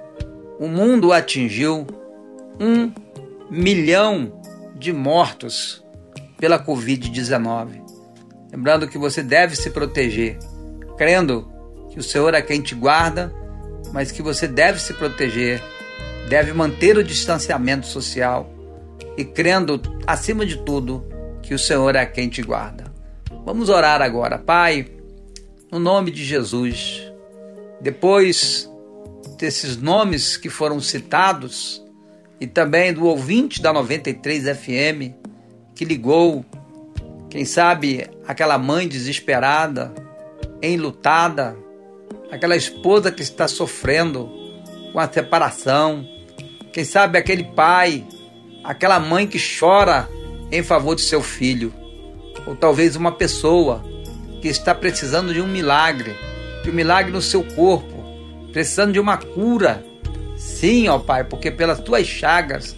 o 0.59 0.67
mundo 0.67 1.11
atingiu 1.11 1.87
um 2.59 2.91
milhão 3.49 4.39
de 4.75 4.93
mortos 4.93 5.83
pela 6.37 6.63
Covid-19. 6.63 7.81
Lembrando 8.51 8.87
que 8.87 8.97
você 8.97 9.23
deve 9.23 9.55
se 9.55 9.71
proteger, 9.71 10.37
crendo 10.97 11.51
que 11.89 11.99
o 11.99 12.03
Senhor 12.03 12.33
é 12.33 12.41
quem 12.41 12.61
te 12.61 12.75
guarda, 12.75 13.33
mas 13.91 14.11
que 14.11 14.21
você 14.21 14.47
deve 14.47 14.79
se 14.79 14.93
proteger, 14.93 15.61
deve 16.29 16.53
manter 16.53 16.97
o 16.97 17.03
distanciamento 17.03 17.87
social 17.87 18.49
e 19.17 19.25
crendo, 19.25 19.81
acima 20.05 20.45
de 20.45 20.57
tudo, 20.63 21.05
que 21.41 21.53
o 21.53 21.59
Senhor 21.59 21.95
é 21.95 22.05
quem 22.05 22.29
te 22.29 22.41
guarda. 22.41 22.85
Vamos 23.45 23.69
orar 23.69 24.01
agora, 24.01 24.37
Pai, 24.37 24.87
no 25.71 25.79
nome 25.79 26.11
de 26.11 26.23
Jesus. 26.23 27.10
Depois 27.81 28.69
desses 29.37 29.75
nomes 29.77 30.37
que 30.37 30.49
foram 30.49 30.79
citados 30.79 31.83
e 32.39 32.45
também 32.45 32.93
do 32.93 33.05
ouvinte 33.05 33.61
da 33.61 33.73
93 33.73 34.57
FM 34.57 35.15
que 35.75 35.83
ligou, 35.83 36.45
quem 37.29 37.43
sabe 37.43 38.07
aquela 38.27 38.57
mãe 38.57 38.87
desesperada, 38.87 39.91
enlutada, 40.61 41.57
aquela 42.31 42.55
esposa 42.55 43.11
que 43.11 43.23
está 43.23 43.47
sofrendo 43.47 44.29
com 44.93 44.99
a 44.99 45.11
separação, 45.11 46.07
quem 46.71 46.83
sabe 46.83 47.17
aquele 47.17 47.43
pai, 47.43 48.05
aquela 48.63 48.99
mãe 48.99 49.25
que 49.25 49.39
chora 49.39 50.07
em 50.51 50.61
favor 50.61 50.95
de 50.95 51.01
seu 51.01 51.21
filho, 51.21 51.73
ou 52.45 52.55
talvez 52.55 52.95
uma 52.95 53.11
pessoa 53.11 53.83
que 54.41 54.47
está 54.47 54.75
precisando 54.75 55.33
de 55.33 55.41
um 55.41 55.47
milagre, 55.47 56.15
de 56.63 56.69
um 56.69 56.73
milagre 56.73 57.11
no 57.11 57.21
seu 57.21 57.43
corpo, 57.43 58.03
precisando 58.51 58.93
de 58.93 58.99
uma 58.99 59.17
cura. 59.17 59.83
Sim, 60.37 60.87
ó 60.87 60.99
Pai, 60.99 61.23
porque 61.23 61.51
pelas 61.51 61.79
tuas 61.79 62.07
chagas 62.07 62.75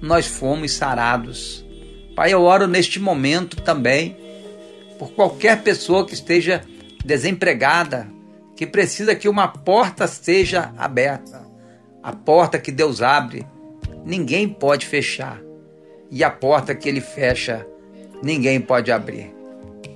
nós 0.00 0.26
fomos 0.26 0.72
sarados. 0.72 1.64
Pai, 2.14 2.32
eu 2.32 2.42
oro 2.42 2.66
neste 2.66 2.98
momento 2.98 3.56
também 3.56 4.16
por 4.98 5.10
qualquer 5.12 5.62
pessoa 5.62 6.06
que 6.06 6.14
esteja 6.14 6.62
desempregada, 7.04 8.08
que 8.56 8.66
precisa 8.66 9.14
que 9.14 9.28
uma 9.28 9.48
porta 9.48 10.06
seja 10.06 10.72
aberta. 10.76 11.46
A 12.02 12.12
porta 12.12 12.58
que 12.58 12.72
Deus 12.72 13.02
abre, 13.02 13.46
ninguém 14.04 14.48
pode 14.48 14.86
fechar. 14.86 15.40
E 16.10 16.22
a 16.24 16.30
porta 16.30 16.74
que 16.74 16.88
ele 16.88 17.00
fecha, 17.00 17.66
ninguém 18.22 18.60
pode 18.60 18.90
abrir. 18.90 19.34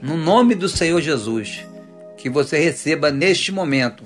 No 0.02 0.16
nome 0.16 0.54
do 0.54 0.68
Senhor 0.68 1.00
Jesus, 1.00 1.64
que 2.20 2.28
você 2.28 2.58
receba 2.58 3.10
neste 3.10 3.50
momento 3.50 4.04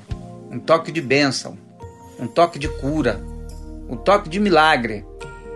um 0.50 0.58
toque 0.58 0.92
de 0.92 1.00
bênção, 1.00 1.58
um 2.18 2.28
toque 2.28 2.60
de 2.60 2.68
cura, 2.68 3.20
um 3.88 3.96
toque 3.96 4.28
de 4.28 4.38
milagre. 4.38 5.04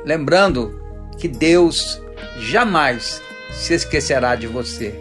Lembrando 0.05 0.81
que 1.17 1.29
Deus 1.29 2.03
jamais 2.41 3.23
se 3.53 3.75
esquecerá 3.75 4.35
de 4.35 4.49
você, 4.49 4.93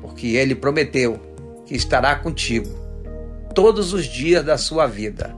porque 0.00 0.28
Ele 0.28 0.54
prometeu 0.54 1.20
que 1.66 1.74
estará 1.74 2.14
contigo 2.14 2.70
todos 3.52 3.92
os 3.92 4.06
dias 4.06 4.44
da 4.44 4.56
sua 4.56 4.86
vida, 4.86 5.36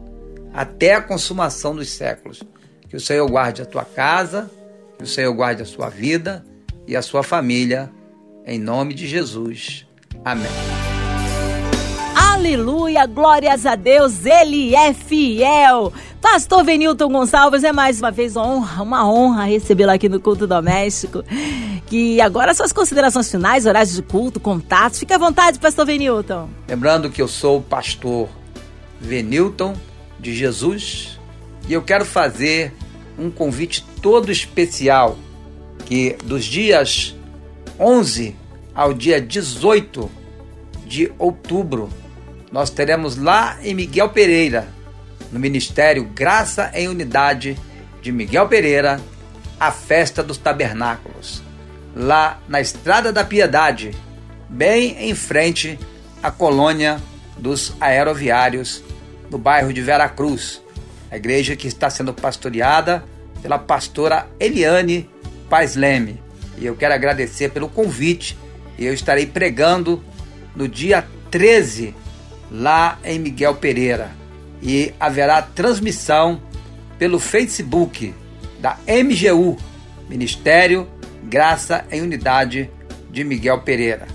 até 0.52 0.94
a 0.94 1.00
consumação 1.00 1.74
dos 1.74 1.90
séculos. 1.90 2.42
Que 2.88 2.96
o 2.96 3.00
Senhor 3.00 3.28
guarde 3.28 3.62
a 3.62 3.66
tua 3.66 3.84
casa, 3.84 4.50
que 4.98 5.04
o 5.04 5.06
Senhor 5.06 5.32
guarde 5.32 5.62
a 5.62 5.66
sua 5.66 5.88
vida 5.88 6.44
e 6.86 6.94
a 6.94 7.02
sua 7.02 7.22
família, 7.22 7.90
em 8.46 8.58
nome 8.58 8.92
de 8.94 9.06
Jesus. 9.06 9.86
Amém. 10.24 10.73
Aleluia, 12.34 13.06
glórias 13.06 13.64
a 13.64 13.76
Deus, 13.76 14.26
Ele 14.26 14.74
é 14.74 14.92
fiel. 14.92 15.92
Pastor 16.20 16.64
Venilton 16.64 17.08
Gonçalves, 17.08 17.62
é 17.62 17.70
mais 17.70 18.00
uma 18.00 18.10
vez 18.10 18.34
uma 18.34 18.44
honra, 18.44 18.82
uma 18.82 19.08
honra 19.08 19.44
recebê-lo 19.44 19.92
aqui 19.92 20.08
no 20.08 20.18
Culto 20.18 20.44
Doméstico. 20.44 21.22
Que 21.86 22.20
agora 22.20 22.52
suas 22.52 22.72
considerações 22.72 23.30
finais, 23.30 23.66
horários 23.66 23.94
de 23.94 24.02
culto, 24.02 24.40
contatos, 24.40 24.98
fique 24.98 25.12
à 25.12 25.16
vontade, 25.16 25.60
Pastor 25.60 25.86
Venilton. 25.86 26.48
Lembrando 26.68 27.08
que 27.08 27.22
eu 27.22 27.28
sou 27.28 27.58
o 27.58 27.62
pastor 27.62 28.28
Venilton 29.00 29.74
de 30.18 30.34
Jesus 30.34 31.20
e 31.68 31.72
eu 31.72 31.82
quero 31.82 32.04
fazer 32.04 32.74
um 33.16 33.30
convite 33.30 33.86
todo 34.02 34.32
especial 34.32 35.16
que 35.86 36.16
dos 36.24 36.44
dias 36.44 37.14
11 37.78 38.34
ao 38.74 38.92
dia 38.92 39.20
18 39.20 40.10
de 40.84 41.12
outubro 41.16 41.88
nós 42.54 42.70
teremos 42.70 43.16
lá 43.16 43.58
em 43.64 43.74
Miguel 43.74 44.10
Pereira, 44.10 44.68
no 45.32 45.40
Ministério 45.40 46.04
Graça 46.04 46.70
em 46.72 46.86
Unidade 46.86 47.58
de 48.00 48.12
Miguel 48.12 48.46
Pereira, 48.46 49.00
a 49.58 49.72
festa 49.72 50.22
dos 50.22 50.38
tabernáculos, 50.38 51.42
lá 51.96 52.40
na 52.46 52.60
Estrada 52.60 53.12
da 53.12 53.24
Piedade, 53.24 53.90
bem 54.48 54.96
em 55.00 55.16
frente 55.16 55.76
à 56.22 56.30
colônia 56.30 57.02
dos 57.36 57.74
aeroviários, 57.80 58.84
no 59.28 59.36
bairro 59.36 59.72
de 59.72 59.82
Vera 59.82 60.08
Cruz, 60.08 60.62
a 61.10 61.16
igreja 61.16 61.56
que 61.56 61.66
está 61.66 61.90
sendo 61.90 62.14
pastoreada 62.14 63.04
pela 63.42 63.58
pastora 63.58 64.28
Eliane 64.38 65.10
Paz 65.50 65.74
Leme. 65.74 66.22
E 66.56 66.64
eu 66.64 66.76
quero 66.76 66.94
agradecer 66.94 67.50
pelo 67.50 67.68
convite. 67.68 68.38
Eu 68.78 68.94
estarei 68.94 69.26
pregando 69.26 70.04
no 70.54 70.68
dia 70.68 71.04
13 71.32 72.03
lá 72.54 72.98
em 73.04 73.18
Miguel 73.18 73.56
Pereira 73.56 74.12
e 74.62 74.94
haverá 75.00 75.42
transmissão 75.42 76.40
pelo 76.96 77.18
Facebook 77.18 78.14
da 78.60 78.78
MGU, 78.86 79.58
Ministério 80.08 80.88
Graça 81.24 81.84
em 81.90 82.00
Unidade 82.00 82.70
de 83.10 83.24
Miguel 83.24 83.60
Pereira. 83.62 84.06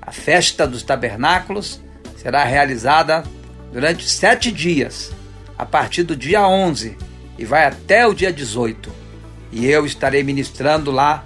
A 0.00 0.10
festa 0.10 0.66
dos 0.66 0.82
tabernáculos 0.82 1.80
será 2.16 2.44
realizada 2.44 3.24
durante 3.72 4.08
sete 4.08 4.50
dias, 4.50 5.12
a 5.58 5.66
partir 5.66 6.02
do 6.02 6.16
dia 6.16 6.46
11 6.46 6.96
e 7.38 7.44
vai 7.44 7.66
até 7.66 8.06
o 8.06 8.14
dia 8.14 8.32
18. 8.32 8.90
E 9.50 9.66
eu 9.66 9.84
estarei 9.84 10.22
ministrando 10.22 10.90
lá 10.90 11.24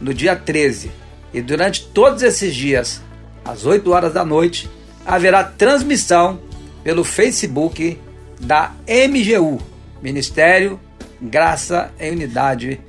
no 0.00 0.14
dia 0.14 0.36
13. 0.36 0.90
E 1.32 1.42
durante 1.42 1.86
todos 1.86 2.22
esses 2.22 2.54
dias, 2.54 3.02
às 3.44 3.66
8 3.66 3.90
horas 3.90 4.12
da 4.12 4.24
noite, 4.24 4.70
haverá 5.04 5.44
transmissão 5.44 6.40
pelo 6.82 7.04
Facebook 7.04 7.98
da 8.40 8.72
MGU, 8.86 9.60
Ministério 10.02 10.80
Graça 11.20 11.92
em 11.98 12.12
Unidade 12.12 12.80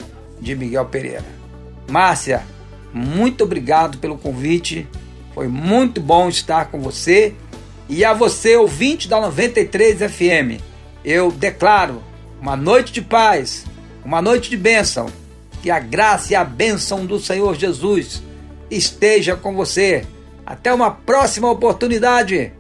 de 0.41 0.55
Miguel 0.55 0.85
Pereira. 0.85 1.23
Márcia, 1.89 2.43
muito 2.93 3.43
obrigado 3.43 3.97
pelo 3.97 4.17
convite. 4.17 4.87
Foi 5.33 5.47
muito 5.47 6.01
bom 6.01 6.27
estar 6.27 6.65
com 6.65 6.79
você. 6.79 7.33
E 7.87 8.03
a 8.03 8.13
você, 8.13 8.57
ouvinte 8.57 9.07
da 9.07 9.21
93 9.21 9.99
FM, 10.11 10.61
eu 11.03 11.31
declaro 11.31 12.03
uma 12.41 12.55
noite 12.55 12.91
de 12.91 13.01
paz, 13.01 13.65
uma 14.03 14.21
noite 14.21 14.49
de 14.49 14.57
bênção. 14.57 15.07
Que 15.61 15.69
a 15.71 15.79
graça 15.79 16.33
e 16.33 16.35
a 16.35 16.43
bênção 16.43 17.05
do 17.05 17.19
Senhor 17.19 17.55
Jesus 17.55 18.21
esteja 18.69 19.35
com 19.35 19.55
você 19.55 20.05
até 20.45 20.73
uma 20.73 20.91
próxima 20.91 21.49
oportunidade. 21.49 22.53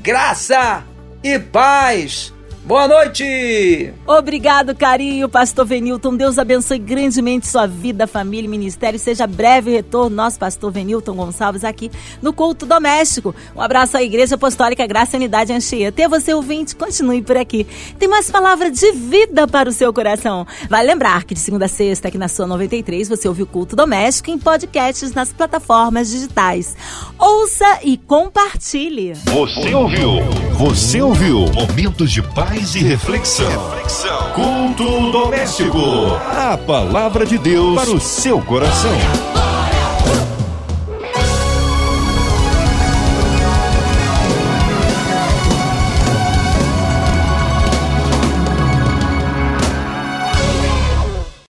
Graça 0.00 0.84
e 1.22 1.38
paz. 1.38 2.32
Boa 2.68 2.86
noite! 2.86 3.94
Obrigado, 4.06 4.74
carinho, 4.74 5.26
pastor 5.26 5.64
Venilton. 5.64 6.14
Deus 6.14 6.38
abençoe 6.38 6.78
grandemente 6.78 7.46
sua 7.46 7.66
vida, 7.66 8.06
família 8.06 8.46
e 8.46 8.50
ministério. 8.50 8.98
Seja 8.98 9.26
breve 9.26 9.70
retorno, 9.70 10.14
nosso 10.14 10.38
pastor 10.38 10.70
Venilton 10.70 11.14
Gonçalves, 11.14 11.64
aqui 11.64 11.90
no 12.20 12.30
culto 12.30 12.66
doméstico. 12.66 13.34
Um 13.56 13.62
abraço 13.62 13.96
à 13.96 14.02
Igreja 14.02 14.34
Apostólica 14.34 14.86
Graça 14.86 15.16
e 15.16 15.18
Unidade 15.18 15.50
Anchieta. 15.50 15.88
Até 15.88 16.06
você, 16.06 16.34
ouvinte, 16.34 16.76
continue 16.76 17.22
por 17.22 17.38
aqui. 17.38 17.66
Tem 17.98 18.06
mais 18.06 18.30
palavras 18.30 18.78
de 18.78 18.92
vida 18.92 19.48
para 19.48 19.70
o 19.70 19.72
seu 19.72 19.90
coração. 19.90 20.46
Vai 20.68 20.84
lembrar 20.84 21.24
que 21.24 21.32
de 21.32 21.40
segunda 21.40 21.64
a 21.64 21.68
sexta, 21.68 22.08
aqui 22.08 22.18
na 22.18 22.28
sua 22.28 22.46
93, 22.46 23.08
você 23.08 23.26
ouve 23.26 23.44
o 23.44 23.46
culto 23.46 23.74
doméstico 23.74 24.30
em 24.30 24.38
podcasts 24.38 25.14
nas 25.14 25.32
plataformas 25.32 26.10
digitais. 26.10 26.76
Ouça 27.18 27.78
e 27.82 27.96
compartilhe. 27.96 29.14
Você 29.24 29.74
ouviu? 29.74 30.20
Você 30.58 31.00
ouviu? 31.00 31.46
Momentos 31.50 32.12
de 32.12 32.20
paz 32.20 32.57
e 32.58 32.82
reflexão. 32.82 33.70
reflexão. 33.70 34.32
Culto 34.32 35.12
doméstico. 35.12 35.78
A 36.36 36.58
palavra 36.58 37.24
de 37.24 37.38
Deus 37.38 37.76
para 37.76 37.90
o 37.90 38.00
seu 38.00 38.42
coração. 38.42 38.90